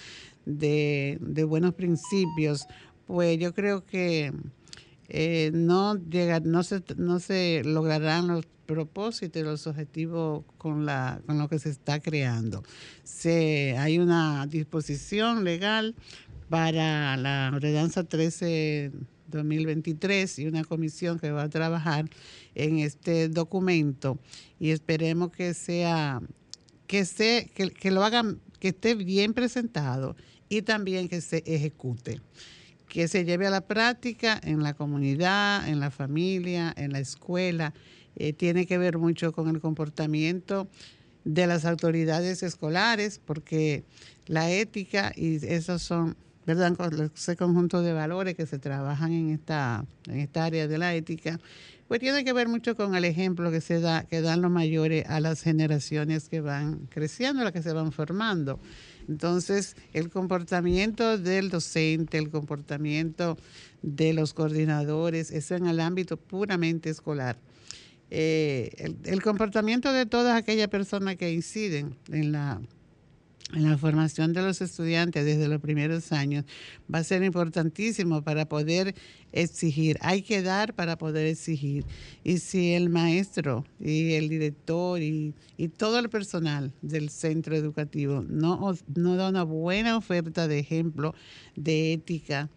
[0.45, 2.65] de, de buenos principios,
[3.07, 4.31] pues yo creo que
[5.09, 11.21] eh, no llega, no se no se lograrán los propósitos y los objetivos con la
[11.25, 12.63] con lo que se está creando.
[13.03, 15.95] Se hay una disposición legal
[16.49, 18.91] para la ordenanza 13
[19.27, 22.09] 2023 y una comisión que va a trabajar
[22.55, 24.17] en este documento
[24.59, 26.21] y esperemos que sea
[26.87, 30.15] que se que, lo hagan que esté bien presentado
[30.49, 32.21] y también que se ejecute
[32.87, 37.73] que se lleve a la práctica en la comunidad, en la familia, en la escuela.
[38.15, 40.67] Eh, tiene que ver mucho con el comportamiento
[41.23, 43.83] de las autoridades escolares, porque
[44.25, 46.73] la ética y esos son, ¿verdad?
[47.13, 51.39] Ese conjunto de valores que se trabajan en esta, en esta área de la ética,
[51.87, 55.05] pues tiene que ver mucho con el ejemplo que se da, que dan los mayores
[55.07, 58.59] a las generaciones que van creciendo, las que se van formando.
[59.07, 63.37] Entonces, el comportamiento del docente, el comportamiento
[63.81, 67.37] de los coordinadores, eso en el ámbito puramente escolar.
[68.09, 72.61] Eh, el, el comportamiento de todas aquellas personas que inciden en la,
[73.53, 76.43] en la formación de los estudiantes desde los primeros años
[76.93, 78.93] va a ser importantísimo para poder
[79.31, 79.97] exigir.
[80.01, 81.85] Hay que dar para poder exigir.
[82.23, 88.23] Y si el maestro y el director y, y todo el personal del centro educativo
[88.27, 91.15] no, no da una buena oferta de ejemplo
[91.55, 92.49] de ética,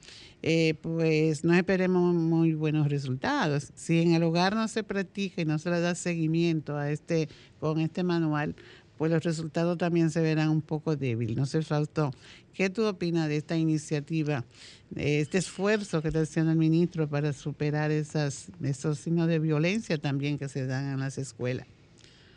[0.43, 3.73] eh, pues no esperemos muy buenos resultados.
[3.75, 7.29] Si en el hogar no se practica y no se le da seguimiento a este,
[7.59, 8.57] con este manual,
[9.01, 11.35] pues los resultados también se verán un poco débiles.
[11.35, 12.11] No sé, Fausto,
[12.53, 14.45] ¿qué tú opinas de esta iniciativa,
[14.91, 19.97] de este esfuerzo que está haciendo el ministro para superar esas, esos signos de violencia
[19.97, 21.67] también que se dan en las escuelas?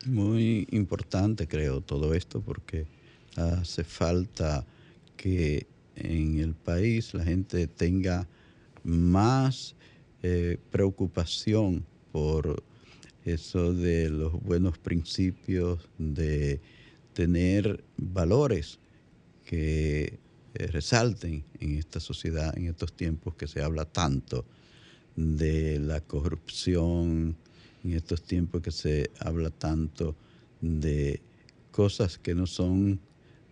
[0.06, 2.86] Muy importante, creo, todo esto, porque
[3.36, 4.65] hace falta
[5.17, 8.26] que en el país la gente tenga
[8.86, 9.76] más
[10.21, 12.63] eh, preocupación por
[13.25, 16.62] eso de los buenos principios, de
[17.13, 18.79] tener valores
[19.45, 20.19] que
[20.55, 24.45] eh, resalten en esta sociedad, en estos tiempos que se habla tanto
[25.15, 27.36] de la corrupción,
[27.83, 30.15] en estos tiempos que se habla tanto
[30.62, 31.21] de
[31.71, 32.99] cosas que no son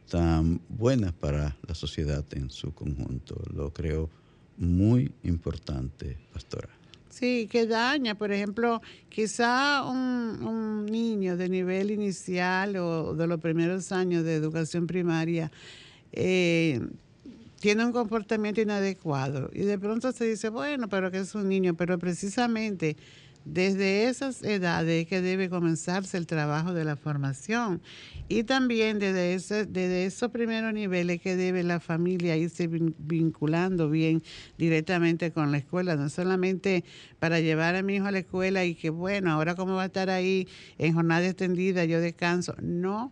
[0.10, 3.41] tan buenas para la sociedad en su conjunto.
[3.53, 4.10] Lo creo
[4.57, 6.81] muy importante, pastora.
[7.12, 13.91] Sí, que daña, por ejemplo, quizá un, niño de nivel inicial o de los primeros
[13.91, 15.52] años de educación primaria
[16.12, 16.82] eh,
[17.60, 21.76] tiene un comportamiento inadecuado y de pronto se dice, bueno, pero que es un niño,
[21.76, 22.97] pero precisamente
[23.45, 27.82] desde esas edades que debe comenzarse el trabajo de la formación
[28.30, 34.23] y también desde, ese, desde esos primeros niveles que debe la familia irse vinculando bien
[34.58, 36.84] directamente con la escuela, no solamente
[37.19, 39.88] para llevar a mi hijo a la escuela y que bueno, ahora como va a
[39.88, 43.12] estar ahí en jornada extendida, yo descanso, no.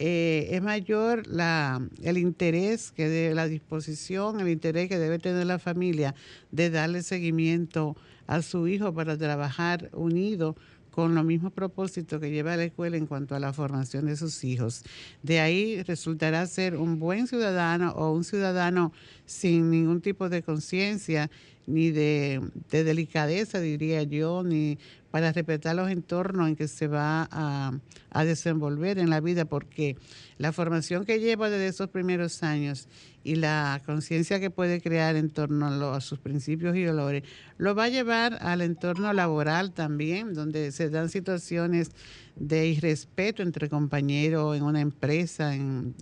[0.00, 5.44] Eh, es mayor la, el interés que debe, la disposición, el interés que debe tener
[5.44, 6.14] la familia
[6.52, 7.96] de darle seguimiento
[8.28, 10.54] a su hijo para trabajar unido
[10.92, 14.14] con los mismos propósitos que lleva a la escuela en cuanto a la formación de
[14.14, 14.84] sus hijos.
[15.24, 18.92] De ahí resultará ser un buen ciudadano o un ciudadano
[19.26, 21.28] sin ningún tipo de conciencia
[21.68, 24.78] ni de, delicadeza, diría yo, ni
[25.10, 27.72] para respetar los entornos en que se va a,
[28.10, 29.96] a, desenvolver en la vida, porque
[30.38, 32.88] la formación que lleva desde esos primeros años
[33.28, 37.24] y la conciencia que puede crear en torno a, sus principios y valores,
[37.58, 41.90] lo va a llevar al entorno laboral también, donde se dan situaciones
[42.38, 45.94] de irrespeto entre compañeros en una empresa, en,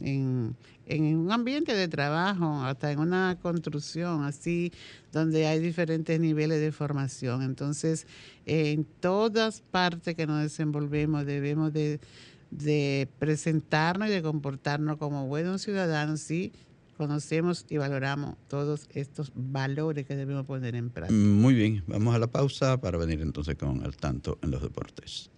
[0.87, 4.73] en un ambiente de trabajo, hasta en una construcción, así,
[5.13, 7.43] donde hay diferentes niveles de formación.
[7.43, 8.07] Entonces,
[8.47, 11.99] en todas partes que nos desenvolvemos debemos de,
[13.19, 16.53] presentarnos y de comportarnos como buenos ciudadanos, sí,
[16.97, 21.19] conocemos y valoramos todos estos valores que debemos poner en práctica.
[21.19, 25.31] Muy bien, vamos a la pausa para venir entonces con el tanto en los deportes.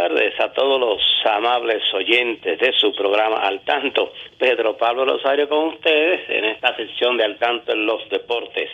[0.00, 4.14] Tardes a todos los amables oyentes de su programa Al Tanto.
[4.38, 8.70] Pedro Pablo Rosario con ustedes en esta sección de Al Tanto en los Deportes.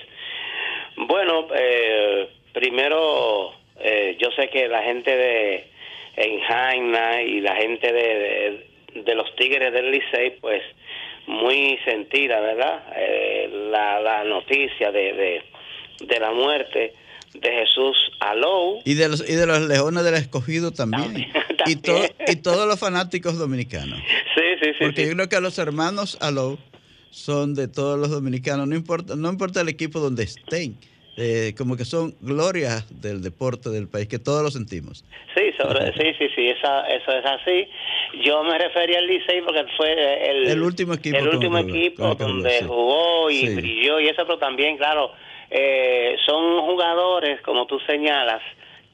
[0.95, 5.65] Bueno, eh, primero eh, yo sé que la gente de
[6.15, 10.63] Enjaina y la gente de, de, los Tigres del Licey, pues
[11.27, 12.85] muy sentida, ¿verdad?
[12.95, 15.43] Eh, la, noticia de,
[15.99, 16.93] de la muerte
[17.41, 18.81] de Jesús Alou.
[18.85, 21.27] Y de los, y de los Leones del Escogido también.
[21.69, 23.99] Y, y todos los fanáticos dominicanos.
[24.37, 24.85] Sí, sí, sí.
[24.85, 26.59] Porque yo creo que los hermanos Alou
[27.11, 30.79] son de todos los dominicanos, no importa, no importa el equipo donde estén.
[31.19, 35.03] Eh, como que son glorias del deporte del país, que todos lo sentimos.
[35.35, 37.69] Sí, sobre, sí, sí, sí, eso, eso es así.
[38.23, 39.95] Yo me refería al Licey porque fue
[40.31, 44.77] el, el último equipo, el último equipo donde jugó y brilló y eso, pero también,
[44.77, 45.11] claro,
[45.51, 48.43] eh, son jugadores, como tú señalas,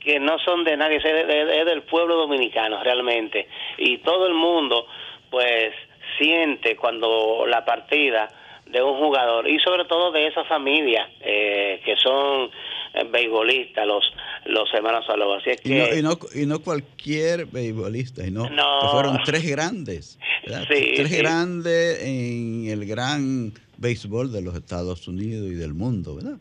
[0.01, 3.49] que no son de nadie, es, del pueblo dominicano realmente.
[3.79, 4.87] Y todo el mundo,
[5.31, 5.73] pues,
[6.19, 8.29] siente cuando la partida
[8.67, 12.49] de un jugador y sobre todo de esa familia eh, que son
[12.95, 14.05] eh, beisbolistas, los
[14.47, 15.05] los hermanos.
[15.09, 18.49] Así es que, y, no, y, no, cualquier beisbolista, y no,
[18.91, 25.75] fueron tres grandes, tres grandes en el gran béisbol de los Estados Unidos y del
[25.75, 26.38] mundo, ¿verdad?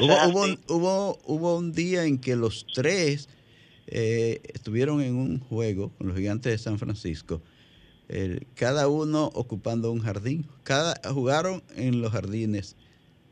[0.00, 3.28] Hubo, hubo, hubo, un día en que los tres
[3.88, 7.42] eh, estuvieron en un juego con los gigantes de San Francisco,
[8.54, 10.46] cada uno ocupando un jardín.
[10.64, 12.76] Cada, jugaron en los jardines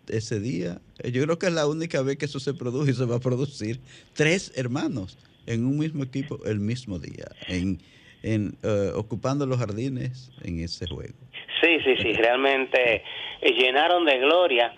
[0.09, 0.81] ese día.
[1.05, 3.21] Yo creo que es la única vez que eso se produce y se va a
[3.21, 3.81] producir.
[4.15, 7.81] Tres hermanos en un mismo equipo el mismo día, en,
[8.23, 11.15] en eh, ocupando los jardines en ese juego.
[11.61, 13.03] Sí, sí, sí, realmente
[13.43, 14.73] llenaron de gloria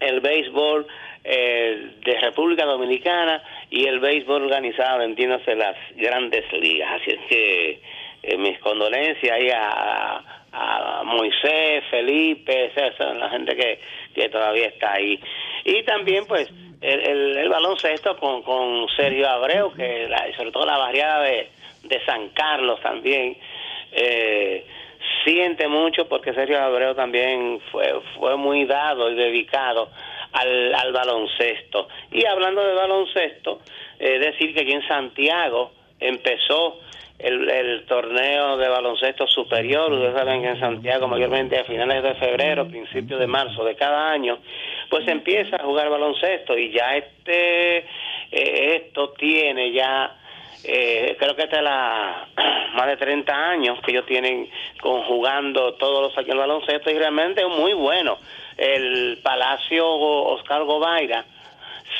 [0.00, 0.86] el béisbol
[1.24, 7.00] eh, de República Dominicana y el béisbol organizado, entiéndase, las grandes ligas.
[7.00, 7.80] Así es que
[8.22, 10.22] eh, mis condolencias ahí a,
[10.52, 13.80] a, Moisés, Felipe, esa, la gente que,
[14.14, 15.18] que todavía está ahí.
[15.64, 16.48] Y también, pues,
[16.80, 21.48] el, el, el baloncesto con, con Sergio Abreu, que la- sobre todo la barriada de,
[21.84, 23.36] de San Carlos también
[23.92, 24.64] eh,
[25.26, 29.90] siente mucho porque Sergio Abreu también fue, fue muy dado y dedicado
[30.32, 31.88] al, al baloncesto.
[32.12, 33.60] Y hablando de baloncesto,
[33.98, 36.78] eh, decir que aquí en Santiago empezó
[37.18, 39.92] el, el torneo de baloncesto superior.
[39.92, 44.10] Ustedes saben que en Santiago, mayormente a finales de febrero, principios de marzo de cada
[44.10, 44.38] año,
[44.88, 50.14] pues empieza a jugar baloncesto y ya este eh, esto tiene ya
[50.68, 52.26] eh, creo que esta es la
[52.74, 54.50] más de 30 años que ellos tienen
[54.80, 58.18] conjugando todos los años el baloncesto y realmente es muy bueno.
[58.56, 61.24] El Palacio Oscar Gobaira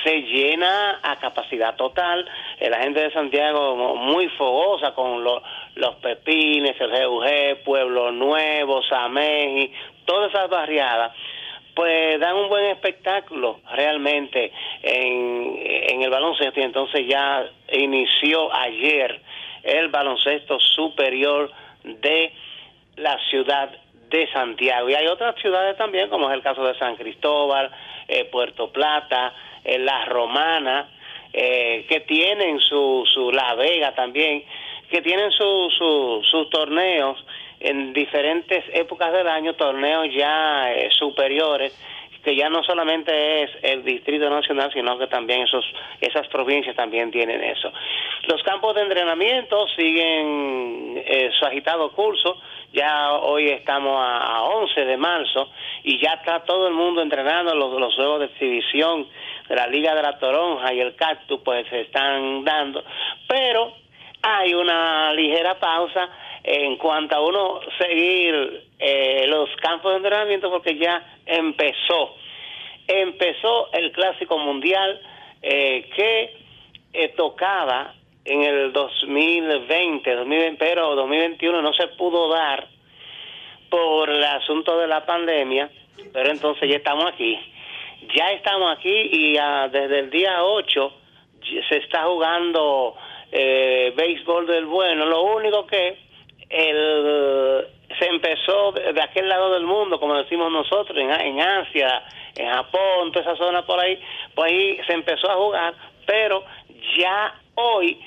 [0.03, 2.29] se llena a capacidad total.
[2.59, 5.43] Eh, la gente de Santiago muy fogosa con lo-
[5.77, 9.73] los Pepines, el GUG, Pueblo Nuevo, Sameji,
[10.05, 11.13] todas esas barriadas
[11.77, 14.51] pues dan un buen espectáculo realmente
[14.83, 16.59] en, en el baloncesto.
[16.59, 19.21] Y entonces ya inició ayer
[19.63, 21.53] el baloncesto superior
[21.85, 22.33] de
[22.97, 23.71] la ciudad
[24.09, 24.89] de Santiago.
[24.89, 27.71] Y hay otras ciudades también como es el caso de San Cristóbal,
[28.09, 30.89] eh, Puerto Plata, eh, La Romana,
[31.33, 34.45] eh, que tienen su, su La Vega también,
[34.91, 37.23] que tienen su, su- sus torneos
[37.61, 41.73] en diferentes épocas del año, torneos ya eh, superiores,
[42.23, 45.65] que ya no solamente es el Distrito Nacional, sino que también esos,
[46.01, 47.73] esas provincias también tienen eso.
[48.27, 52.37] Los campos de entrenamiento siguen eh, su agitado curso,
[52.73, 55.51] ya hoy estamos a, a 11 de marzo
[55.85, 57.55] y ya está todo el mundo entrenando.
[57.55, 59.07] Los, los juegos de exhibición
[59.49, 62.83] de la Liga de la Toronja y el Cactus, pues se están dando,
[63.29, 63.73] pero
[64.21, 66.09] hay una ligera pausa
[66.47, 72.15] en cuanto a uno seguir eh, los campos de entrenamiento porque ya empezó
[72.87, 75.01] empezó el clásico mundial
[75.43, 76.37] eh, que
[76.93, 77.95] eh, tocaba
[78.25, 82.69] en el 2020, 2020 pero 2021 no se pudo dar
[83.69, 85.69] por el asunto de la pandemia
[86.13, 87.37] pero entonces ya estamos aquí
[88.15, 90.93] ya estamos aquí y ah, desde el día 8
[91.43, 92.95] ya se está jugando
[93.33, 95.07] eh, béisbol del bueno.
[95.07, 96.06] Lo único que
[96.51, 97.67] el,
[97.99, 102.03] se empezó de, aquel lado del mundo, como decimos nosotros, en, en Asia,
[102.37, 103.99] en Japón, toda esa zona por ahí,
[104.35, 105.75] pues ahí se empezó a jugar,
[106.07, 106.45] pero
[106.99, 108.01] ya hoy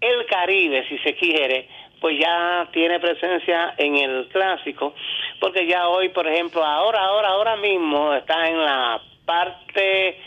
[0.00, 1.68] el Caribe, si se quiere,
[2.00, 4.94] pues ya tiene presencia en el clásico,
[5.38, 10.18] porque ya hoy, por ejemplo, ahora, ahora, ahora mismo está en la parte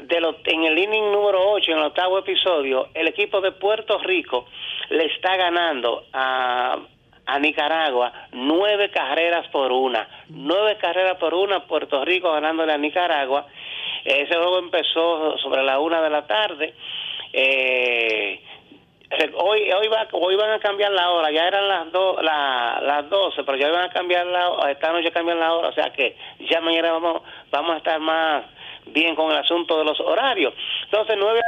[0.00, 3.98] de lo- en el inning número 8, en el octavo episodio, el equipo de Puerto
[3.98, 4.46] Rico
[4.92, 6.78] le está ganando a,
[7.26, 10.06] a Nicaragua nueve carreras por una.
[10.28, 13.46] Nueve carreras por una, Puerto Rico ganándole a Nicaragua.
[14.04, 16.74] Ese juego empezó sobre la una de la tarde.
[17.32, 18.40] Eh,
[19.36, 23.08] hoy hoy va hoy van a cambiar la hora ya eran las do, la, las
[23.10, 25.92] 12 pero ya van a cambiar la hora esta noche cambian la hora o sea
[25.92, 26.16] que
[26.50, 28.44] ya mañana vamos vamos a estar más
[28.86, 31.40] bien con el asunto de los horarios entonces nueve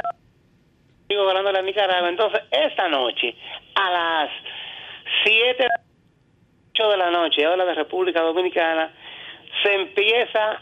[1.07, 3.35] sigo ganando la Nicaragua entonces esta noche
[3.75, 4.29] a las
[5.23, 5.67] 7
[6.73, 8.91] 8 de la noche hora de República Dominicana
[9.63, 10.61] se empieza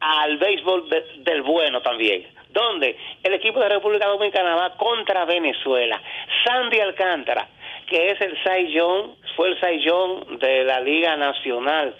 [0.00, 6.00] al béisbol de- del bueno también, donde el equipo de República Dominicana va contra Venezuela.
[6.44, 7.48] Sandy Alcántara,
[7.86, 11.94] que es el Saiyón, fue el Saiyón de la Liga Nacional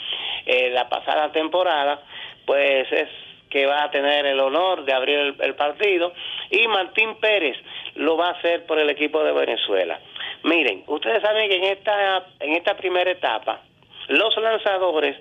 [0.46, 2.02] eh, la pasada temporada,
[2.46, 3.08] pues es
[3.50, 6.12] que va a tener el honor de abrir el, partido
[6.50, 7.56] y Martín Pérez
[7.94, 9.98] lo va a hacer por el equipo de Venezuela.
[10.44, 13.62] Miren, ustedes saben que en esta en esta primera etapa
[14.08, 15.16] los lanzadores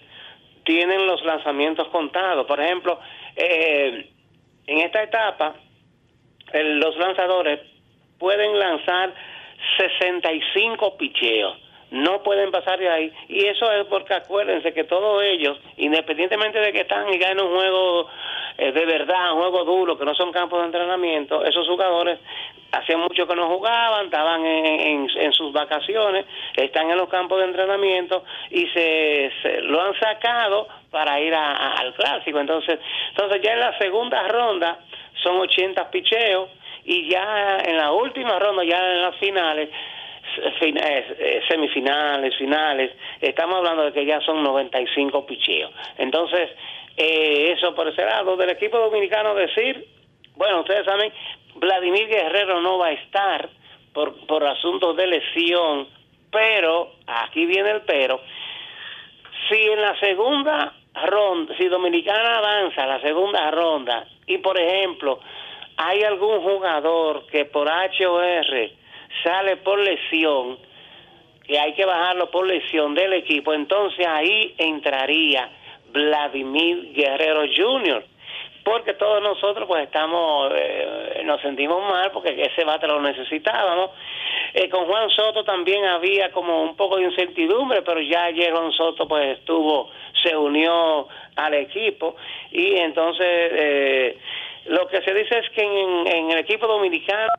[0.63, 2.45] tienen los lanzamientos contados.
[2.45, 2.99] Por ejemplo,
[3.35, 4.09] eh,
[4.67, 5.55] en esta etapa,
[6.53, 7.61] los lanzadores
[8.19, 9.13] pueden lanzar
[9.77, 11.57] 65 picheos.
[11.91, 13.13] No pueden pasar de ahí.
[13.29, 17.55] Y eso es porque acuérdense que todos ellos, independientemente de que están ya en un
[17.55, 18.09] juego
[18.57, 22.19] eh, de verdad, un juego duro, que no son campos de entrenamiento, esos jugadores
[22.71, 26.25] hacía mucho que no jugaban, estaban en, en- sus vacaciones,
[26.55, 31.93] están en los campos de entrenamiento y se, se lo han sacado para ir al
[31.93, 32.39] clásico.
[32.39, 32.79] Entonces,
[33.09, 34.79] entonces ya en la segunda ronda
[35.23, 36.49] son 80 picheos
[36.83, 39.69] y ya en la última ronda, ya en las finales,
[41.47, 45.71] semifinales, finales, estamos hablando de que ya son 95 picheos.
[45.97, 46.49] Entonces,
[46.95, 49.87] eh, eso por ese lado del equipo dominicano decir,
[50.35, 51.11] bueno, ustedes saben,
[51.55, 53.49] Vladimir Guerrero no va a estar
[53.93, 55.87] por, por asuntos de lesión,
[56.31, 58.21] pero, aquí viene el pero,
[59.49, 60.73] si en la segunda
[61.05, 65.19] ronda, si Dominicana avanza a la segunda ronda y por ejemplo
[65.77, 68.71] hay algún jugador que por HOR
[69.23, 70.57] sale por lesión,
[71.45, 75.49] que hay que bajarlo por lesión del equipo, entonces ahí entraría
[75.91, 78.03] Vladimir Guerrero Jr.,
[78.63, 83.91] porque todos nosotros pues estamos, eh, nos sentimos mal porque ese bate lo necesitábamos.
[84.53, 88.73] Eh, con Juan Soto también había como un poco de incertidumbre, pero ya ayer Juan
[88.73, 89.89] Soto pues estuvo,
[90.21, 92.17] se unió al equipo
[92.51, 94.17] y entonces eh,
[94.65, 97.31] lo que se dice es que en, en el equipo dominicano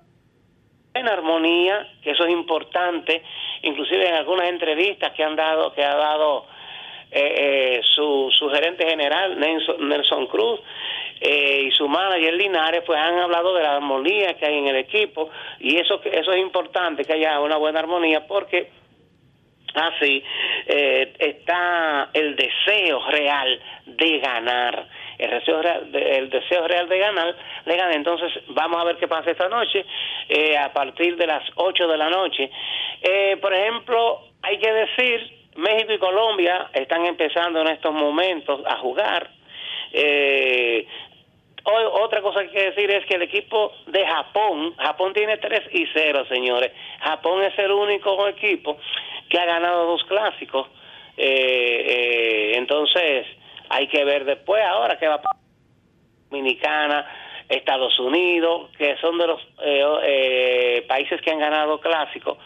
[0.98, 3.22] en armonía, que eso es importante,
[3.62, 6.46] inclusive en algunas entrevistas que han dado, que ha dado
[7.10, 10.60] eh, su, su gerente general, Nelson, Nelson Cruz,
[11.20, 14.76] eh, y su manager Linares, pues han hablado de la armonía que hay en el
[14.76, 18.70] equipo, y eso, eso es importante, que haya una buena armonía, porque
[19.74, 20.22] así
[20.66, 24.88] eh, está el deseo real de ganar
[25.18, 29.08] el deseo real, el deseo real de ganar le gana entonces vamos a ver qué
[29.08, 29.84] pasa esta noche
[30.28, 32.50] eh, a partir de las 8 de la noche
[33.02, 38.76] eh, por ejemplo hay que decir México y Colombia están empezando en estos momentos a
[38.78, 39.28] jugar
[39.92, 40.86] eh,
[41.64, 45.62] otra cosa que hay que decir es que el equipo de Japón, Japón tiene 3
[45.72, 46.72] y 0, señores.
[47.00, 48.78] Japón es el único equipo
[49.28, 50.66] que ha ganado dos clásicos.
[51.16, 53.26] Eh, eh, entonces,
[53.68, 55.40] hay que ver después ahora qué va a pasar.
[56.30, 57.06] Dominicana,
[57.48, 62.36] Estados Unidos, que son de los eh, países que han ganado clásicos.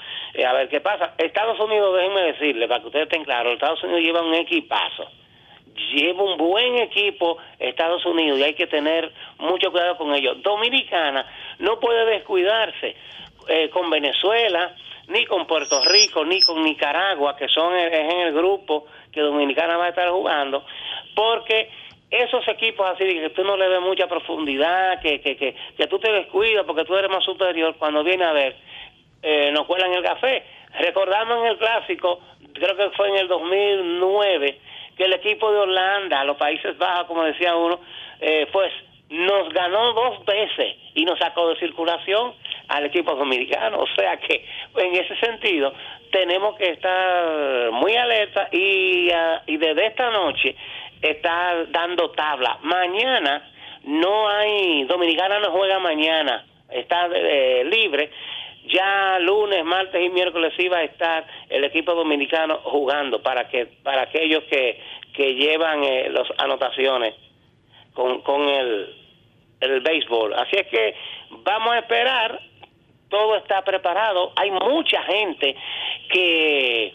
[0.46, 1.14] a ver qué pasa.
[1.18, 5.08] Estados Unidos, déjenme decirle, para que ustedes estén claros, Estados Unidos lleva un equipazo
[5.94, 10.42] lleva un buen equipo Estados Unidos y hay que tener mucho cuidado con ellos.
[10.42, 11.26] Dominicana
[11.58, 12.96] no puede descuidarse
[13.48, 14.74] eh, con Venezuela,
[15.08, 19.76] ni con Puerto Rico, ni con Nicaragua, que son es en el grupo que Dominicana
[19.76, 20.64] va a estar jugando,
[21.14, 21.70] porque
[22.10, 25.98] esos equipos así que tú no le ves mucha profundidad, que, que, que, que tú
[25.98, 28.56] te descuidas porque tú eres más superior, cuando viene a ver,
[29.22, 30.44] eh, nos cuelan el café.
[30.78, 32.20] Recordamos en el clásico,
[32.52, 34.60] creo que fue en el 2009,
[34.96, 37.80] que el equipo de Holanda, los Países Bajos, como decía uno,
[38.20, 38.72] eh, pues
[39.12, 42.34] nos ganó dos veces y nos sacó de circulación
[42.68, 43.80] al equipo dominicano.
[43.80, 44.44] O sea que
[44.76, 45.72] en ese sentido
[46.10, 50.56] tenemos que estar muy alerta y, ah, y desde esta noche
[51.00, 52.58] está dando tabla.
[52.62, 53.50] Mañana
[53.84, 58.10] no hay, Dominicana no juega mañana, está eh, libre
[58.64, 64.02] ya lunes, martes y miércoles iba a estar el equipo dominicano jugando para que para
[64.02, 64.80] aquellos que,
[65.14, 67.14] que llevan eh, las anotaciones
[67.92, 69.01] con, con el,
[69.70, 70.34] el béisbol.
[70.34, 70.94] Así es que
[71.44, 72.40] vamos a esperar,
[73.08, 74.32] todo está preparado.
[74.36, 75.54] Hay mucha gente
[76.10, 76.94] que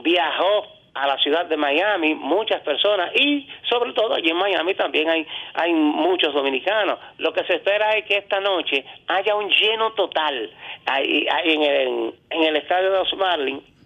[0.00, 5.08] viajó a la ciudad de Miami, muchas personas y sobre todo allí en Miami también
[5.08, 6.98] hay, hay muchos dominicanos.
[7.18, 10.50] Lo que se espera es que esta noche haya un lleno total
[10.86, 13.77] ahí, en, el, en el estadio de los Marlins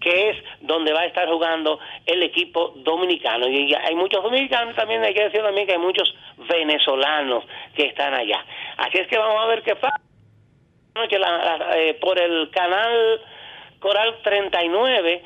[0.00, 3.48] que es donde va a estar jugando el equipo dominicano.
[3.48, 6.14] Y hay muchos dominicanos también, hay que decir también que hay muchos
[6.48, 8.44] venezolanos que están allá.
[8.76, 10.00] Así es que vamos a ver qué pasa.
[11.74, 13.20] Eh, por el canal
[13.80, 15.22] Coral 39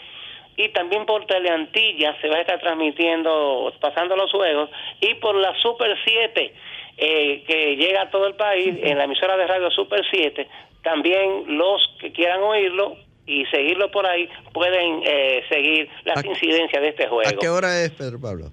[0.57, 4.69] y también por Teleantilla se va a estar transmitiendo, pasando los juegos,
[5.01, 6.55] y por la Super 7,
[6.99, 10.47] eh, que llega a todo el país, en la emisora de radio Super 7,
[10.83, 12.97] también los que quieran oírlo
[13.31, 17.29] y seguirlo por ahí pueden eh, seguir las incidencias de este juego.
[17.29, 18.53] ¿A qué hora es, Pedro Pablo?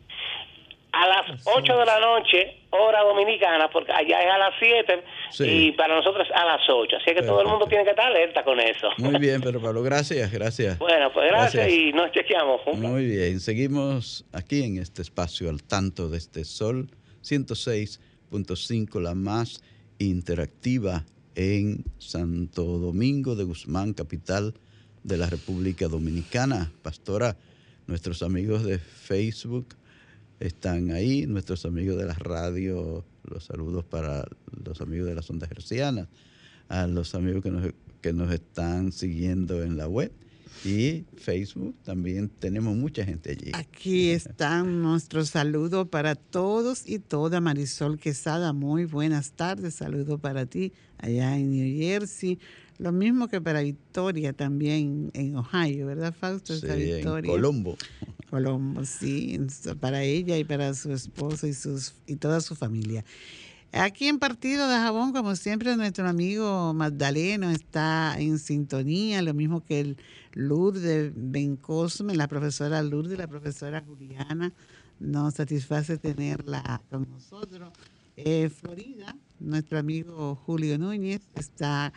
[0.98, 5.04] a las 8 de la noche, hora dominicana, porque allá es a las 7
[5.46, 6.98] y para nosotros a las 8.
[6.98, 8.90] Así que todo el mundo tiene que estar alerta con eso.
[8.98, 10.80] Muy bien, pero Pablo, gracias, gracias.
[10.80, 12.62] Bueno, pues gracias, y nos chequeamos.
[12.74, 16.90] Muy bien, seguimos aquí en este espacio al tanto de este Sol
[17.22, 19.62] 106.5, la más
[20.00, 21.04] interactiva
[21.36, 24.56] en Santo Domingo de Guzmán, capital
[25.08, 26.72] de la República Dominicana.
[26.82, 27.38] Pastora,
[27.88, 29.70] nuestros amigos de Facebook
[30.42, 34.28] están ahí, nuestros amigos de la radio, los saludos para
[34.66, 36.10] los amigos de las ondas hercianas,
[36.68, 40.12] a los amigos que nos, que nos están siguiendo en la web
[40.66, 43.52] y Facebook también tenemos mucha gente allí.
[43.54, 47.42] Aquí están nuestros saludos para todos y toda.
[47.42, 49.76] Marisol Quesada, muy buenas tardes.
[49.76, 52.40] Saludo para ti allá en New Jersey.
[52.80, 56.56] Lo mismo que para Victoria también en Ohio, ¿verdad, Fausto?
[56.56, 57.30] Sí, Victoria.
[57.30, 57.78] en Colombo.
[58.30, 59.40] Colombo, sí,
[59.80, 63.04] para ella y para su esposo y, sus, y toda su familia.
[63.72, 69.64] Aquí en Partido de Jabón, como siempre, nuestro amigo Magdaleno está en sintonía, lo mismo
[69.64, 69.98] que el
[70.34, 74.54] Lourdes Bencosme, la profesora Lourdes, la profesora Juliana
[75.00, 77.72] nos satisface tenerla con nosotros.
[78.16, 81.94] Eh, Florida, nuestro amigo Julio Núñez está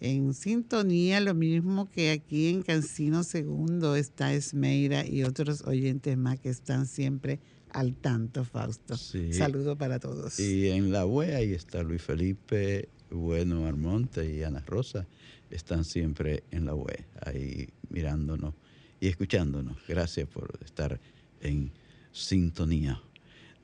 [0.00, 6.40] en sintonía, lo mismo que aquí en Cancino Segundo está Esmeira y otros oyentes más
[6.40, 7.38] que están siempre
[7.70, 8.96] al tanto, Fausto.
[8.96, 9.32] Sí.
[9.32, 10.40] Saludo para todos.
[10.40, 15.06] Y en la web ahí está Luis Felipe, Bueno Armonte y Ana Rosa.
[15.50, 18.54] Están siempre en la web, ahí mirándonos
[19.00, 19.76] y escuchándonos.
[19.86, 21.00] Gracias por estar
[21.40, 21.72] en
[22.12, 23.02] sintonía.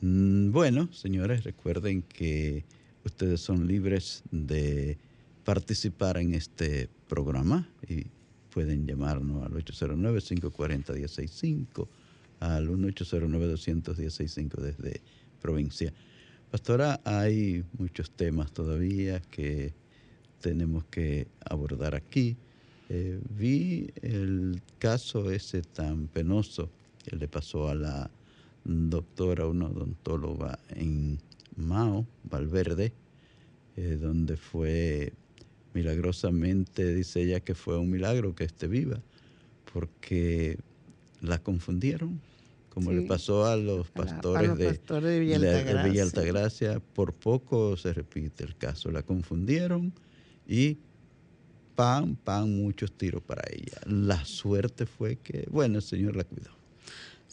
[0.01, 2.65] Mm, Bueno, señores, recuerden que
[3.05, 4.99] ustedes son libres de
[5.47, 8.05] participar en este programa y
[8.51, 11.87] pueden llamarnos al 809-540-165,
[12.41, 15.01] al 1809-210-65 desde
[15.41, 15.95] provincia.
[16.51, 19.73] Pastora, hay muchos temas todavía que
[20.41, 22.37] tenemos que abordar aquí.
[22.89, 26.69] Eh, vi el caso ese tan penoso
[27.05, 28.11] que le pasó a la
[28.65, 31.21] doctora, una odontóloga en
[31.57, 32.93] Mao, Valverde,
[33.77, 35.13] eh, donde fue
[35.77, 38.99] milagrosamente, dice ella que fue un milagro que esté viva,
[39.75, 40.59] porque
[41.21, 42.19] la confundieron,
[42.71, 45.21] como le pasó a los A la- a pastores, los de, pastores de
[45.91, 46.81] Villa Altagracia.
[46.81, 49.93] Por poco se repite el caso, la confundieron
[50.49, 50.79] y
[51.75, 53.79] pan, pan, muchos tiros para ella.
[53.85, 56.51] La suerte fue que, bueno, el Señor la cuidó.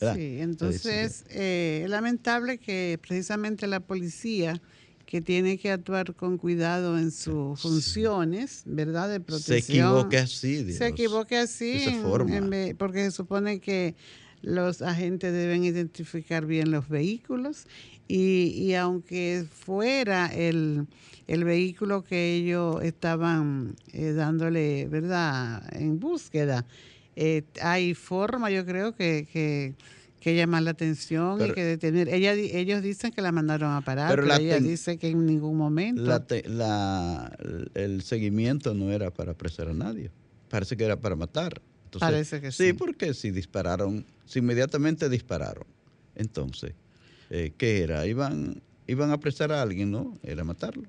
[0.02, 0.16] ¿verdad?
[0.16, 4.62] Sí, entonces eh, es lamentable que precisamente la policía
[5.06, 9.10] que tiene que actuar con cuidado en sus funciones, ¿verdad?
[9.10, 9.88] De se protección.
[9.88, 10.78] equivoque así, Dios.
[10.78, 12.42] Se equivoque así, de esa forma.
[12.78, 13.96] porque se supone que
[14.42, 17.66] los agentes deben identificar bien los vehículos
[18.08, 20.86] y, y aunque fuera el,
[21.28, 26.66] el vehículo que ellos estaban eh, dándole, ¿verdad?, en búsqueda,
[27.16, 29.76] eh, hay forma, yo creo, que, que,
[30.24, 32.08] que llamar la atención y Pero- que detener.
[32.10, 35.10] Ella, ellos dicen que la mandaron a parar, Pero pero, la ella ten- dice que
[35.10, 36.02] en ningún momento.
[36.02, 37.36] La te- la-
[37.74, 40.10] el seguimiento no era para apresar a nadie,
[40.50, 41.62] parece que era para matar.
[41.86, 42.68] Entonces, Parece que sí.
[42.68, 42.74] sí.
[42.74, 45.66] porque si dispararon, si inmediatamente dispararon,
[46.16, 46.74] entonces,
[47.30, 48.08] eh, ¿qué era?
[48.08, 50.18] Iban, iban a apresar a alguien, ¿no?
[50.24, 50.84] Era matarlo.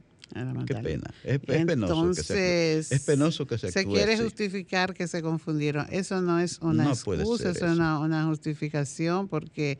[0.66, 1.14] Qué pena.
[1.22, 4.24] Es, es penoso que se es penoso que se se quiere así.
[4.24, 5.86] justificar que se confundieron.
[5.90, 9.78] Eso no es una No excusa, eso es una, una justificación porque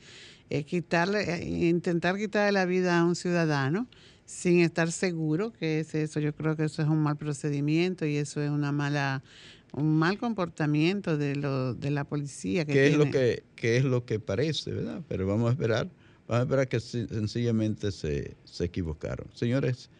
[0.51, 3.89] eh, quitarle, eh, intentar quitarle la vida a un ciudadano
[4.27, 8.17] sin estar seguro que es eso, yo creo que eso es un mal procedimiento y
[8.17, 9.23] eso es una mala
[9.73, 13.85] un mal comportamiento de lo, de la policía que ¿Qué es, lo que, qué es
[13.85, 15.03] lo que parece, ¿verdad?
[15.09, 15.91] Pero vamos a esperar,
[16.29, 19.27] vamos a esperar que se- sencillamente se, se equivocaron.
[19.35, 19.91] Señores,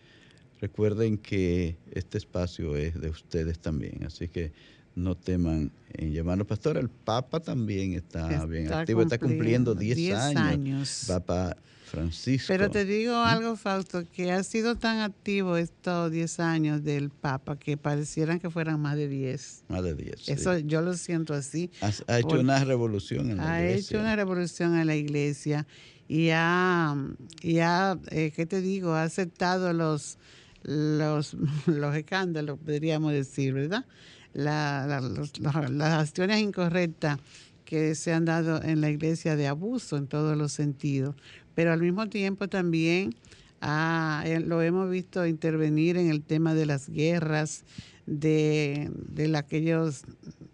[0.61, 4.53] recuerden que este espacio es de ustedes también, así que
[4.97, 6.47] no teman en llamarnos.
[6.47, 10.43] Pastor, el Papa también está, bien Está activo, está cumpliendo cumpliendo 10 10 años.
[10.43, 11.05] años.
[11.09, 11.57] Papa
[11.87, 12.47] Francisco.
[12.49, 13.27] Pero te digo ¿Mm?
[13.27, 18.51] algo, Fausto, que ha sido tan activo estos 10 años del Papa que parecieran que
[18.51, 19.65] fueran más de 10.
[19.69, 20.21] Más de 10.
[20.21, 20.33] sí.
[20.33, 21.71] Eso yo lo siento así.
[21.81, 23.97] Ha, ha hecho una revolución en la Ha iglesia.
[23.97, 25.67] hecho una revolución en la iglesia
[26.09, 26.95] y ha,
[27.43, 28.93] y eh, ¿qué te digo?
[28.93, 30.19] Ha aceptado los,
[30.63, 31.35] los,
[31.67, 33.85] los escándalos, podríamos decir, ¿verdad?
[34.33, 37.19] La- la- los- las acciones incorrectas
[37.65, 41.15] que se han dado en la iglesia de abuso en todos los sentidos,
[41.55, 43.15] pero al mismo tiempo también
[43.63, 47.65] eh, lo hemos visto intervenir en el tema de las guerras,
[48.07, 50.03] de, de aquellos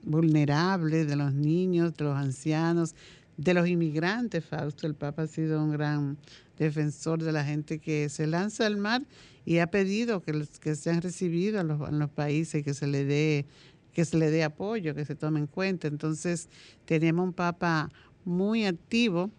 [0.04, 2.94] vulnerables, de los niños, de los ancianos,
[3.42, 4.86] de los inmigrantes, Fausto.
[4.86, 6.18] El Papa ha sido un gran
[6.58, 9.02] defensor de la gente que se lanza al mar
[9.46, 12.86] y ha pedido que, los- que sean recibidos en los, en los países, que se
[12.86, 13.46] le dé
[13.92, 15.88] que se le dé apoyo, que se tome en cuenta.
[15.88, 16.48] Entonces,
[16.84, 17.90] tenemos un Papa
[18.24, 19.32] muy activo.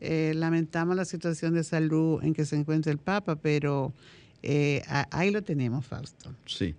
[0.00, 3.92] Eh, lamentamos la situación de salud en que se encuentra el Papa, pero
[4.42, 4.80] eh,
[5.10, 6.34] ahí lo tenemos, Fausto.
[6.46, 6.74] Sí.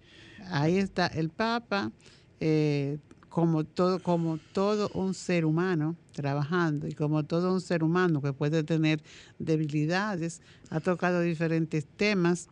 [0.50, 1.92] Ahí está el Papa,
[2.40, 2.98] eh,
[3.32, 8.34] como todo, como todo un ser humano trabajando y como todo un ser humano que
[8.34, 9.02] puede tener
[9.40, 12.50] debilidades, ha tocado diferentes temas,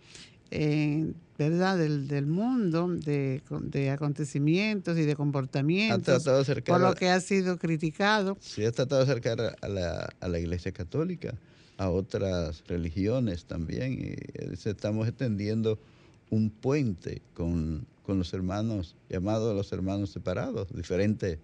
[0.51, 6.79] eh, ¿verdad?, del, del mundo, de, de acontecimientos y de Ha comportamientos, tratado de acercar
[6.79, 8.37] por lo que ha sido criticado.
[8.39, 11.35] Sí, ha tratado de acercar a la, a la Iglesia Católica,
[11.77, 13.93] a otras religiones también.
[13.93, 15.77] Y dice, estamos extendiendo
[16.29, 21.37] un puente con, con los hermanos, llamados los hermanos separados, diferentes,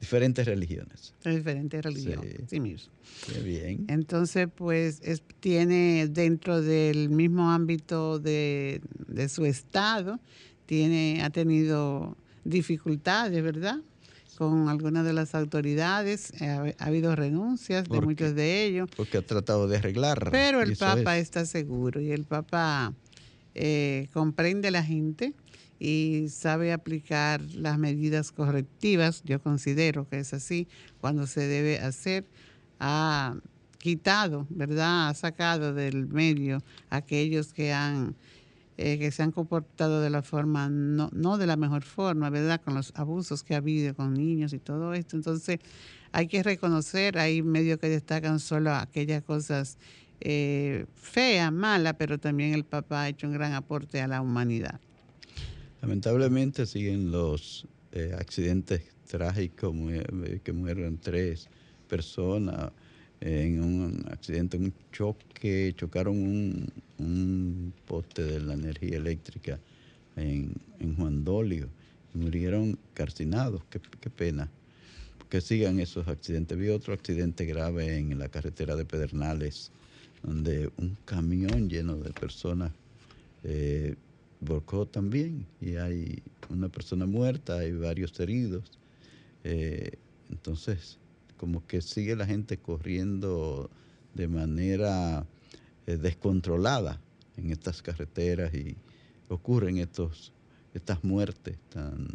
[0.00, 1.12] diferentes religiones.
[1.22, 2.34] diferentes religiones.
[2.38, 2.44] Sí.
[2.48, 2.90] sí mismo.
[3.30, 3.84] Qué bien.
[3.88, 10.18] Entonces, pues es- tiene dentro del mismo ámbito de, de su estado,
[10.64, 13.76] tiene, ha tenido dificultades, ¿verdad?
[14.38, 16.32] con algunas de las autoridades.
[16.40, 18.88] Eh, Ha, ha habido renuncias de ¿Por muchos de ellos.
[18.96, 20.28] Porque ha tratado de arreglar.
[20.30, 21.24] Pero el Papa es.
[21.24, 22.94] está seguro y el Papa
[23.56, 25.34] eh, comprende a la gente
[25.78, 29.22] y sabe aplicar las medidas correctivas.
[29.24, 30.68] Yo considero que es así
[31.00, 32.26] cuando se debe hacer.
[32.80, 33.36] Ha
[33.78, 35.08] quitado, ¿verdad?
[35.08, 38.16] Ha sacado del medio aquellos que han
[38.80, 42.60] eh, que se han comportado de la forma, no, no de la mejor forma, ¿verdad?
[42.64, 45.16] Con los abusos que ha habido con niños y todo esto.
[45.16, 45.58] Entonces,
[46.12, 49.78] hay que reconocer, hay medios que destacan solo aquellas cosas
[50.20, 54.80] eh, feas, malas, pero también el Papa ha hecho un gran aporte a la humanidad.
[55.80, 61.48] Lamentablemente siguen los eh, accidentes trágicos eh, que mueren tres
[61.88, 62.72] personas
[63.20, 69.58] en un accidente, un choque, chocaron un, un poste de la energía eléctrica
[70.16, 71.24] en, en Juan
[72.14, 73.62] murieron calcinados.
[73.70, 74.50] Qué, pena
[75.28, 76.56] que sigan esos accidentes.
[76.58, 79.70] Vi otro accidente grave en la carretera de Pedernales,
[80.22, 82.72] donde un camión lleno de personas
[83.44, 83.94] eh,
[84.40, 88.70] volcó también y hay una persona muerta, hay varios heridos.
[89.44, 89.98] Eh,
[90.30, 90.98] entonces,
[91.36, 93.70] como que sigue la gente corriendo
[94.14, 95.24] de manera
[95.86, 97.00] eh, descontrolada
[97.36, 98.76] en estas carreteras y
[99.28, 100.32] ocurren estos,
[100.74, 102.08] estas muertes tan,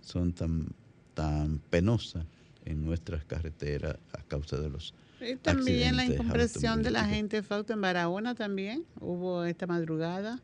[0.00, 0.68] son tan,
[1.14, 2.24] tan penosas
[2.64, 7.42] en nuestras carreteras a causa de los Y también la accidentes incompresión de la gente
[7.42, 8.84] Fausto en Barahona también.
[9.00, 10.40] Hubo esta madrugada.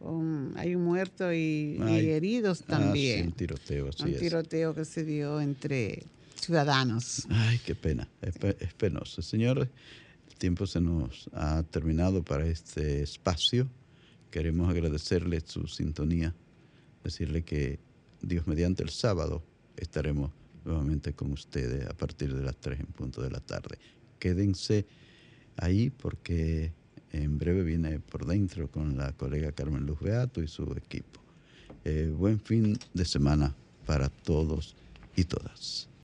[0.00, 3.26] Un- hay un muerto y, y Ay, heridos ah, sí, también.
[3.26, 4.18] un tiroteo, así Un es.
[4.20, 6.04] tiroteo que se dio entre
[6.40, 7.26] ciudadanos.
[7.30, 9.22] Ay, qué pena, es, es penoso.
[9.22, 9.68] Señores,
[10.30, 13.68] el tiempo se nos ha terminado para este espacio.
[14.30, 16.34] Queremos agradecerle su sintonía,
[17.02, 17.78] decirle que
[18.22, 19.42] Dios mediante el sábado
[19.76, 20.30] estaremos
[20.64, 23.78] nuevamente con ustedes a partir de las 3 en punto de la tarde.
[24.18, 24.86] Quédense
[25.56, 26.72] ahí porque
[27.12, 31.20] en breve viene por dentro con la colega Carmen Luz Beato y su equipo.
[31.84, 33.54] Eh, buen fin de semana
[33.86, 34.76] para todos
[35.16, 35.87] y todas.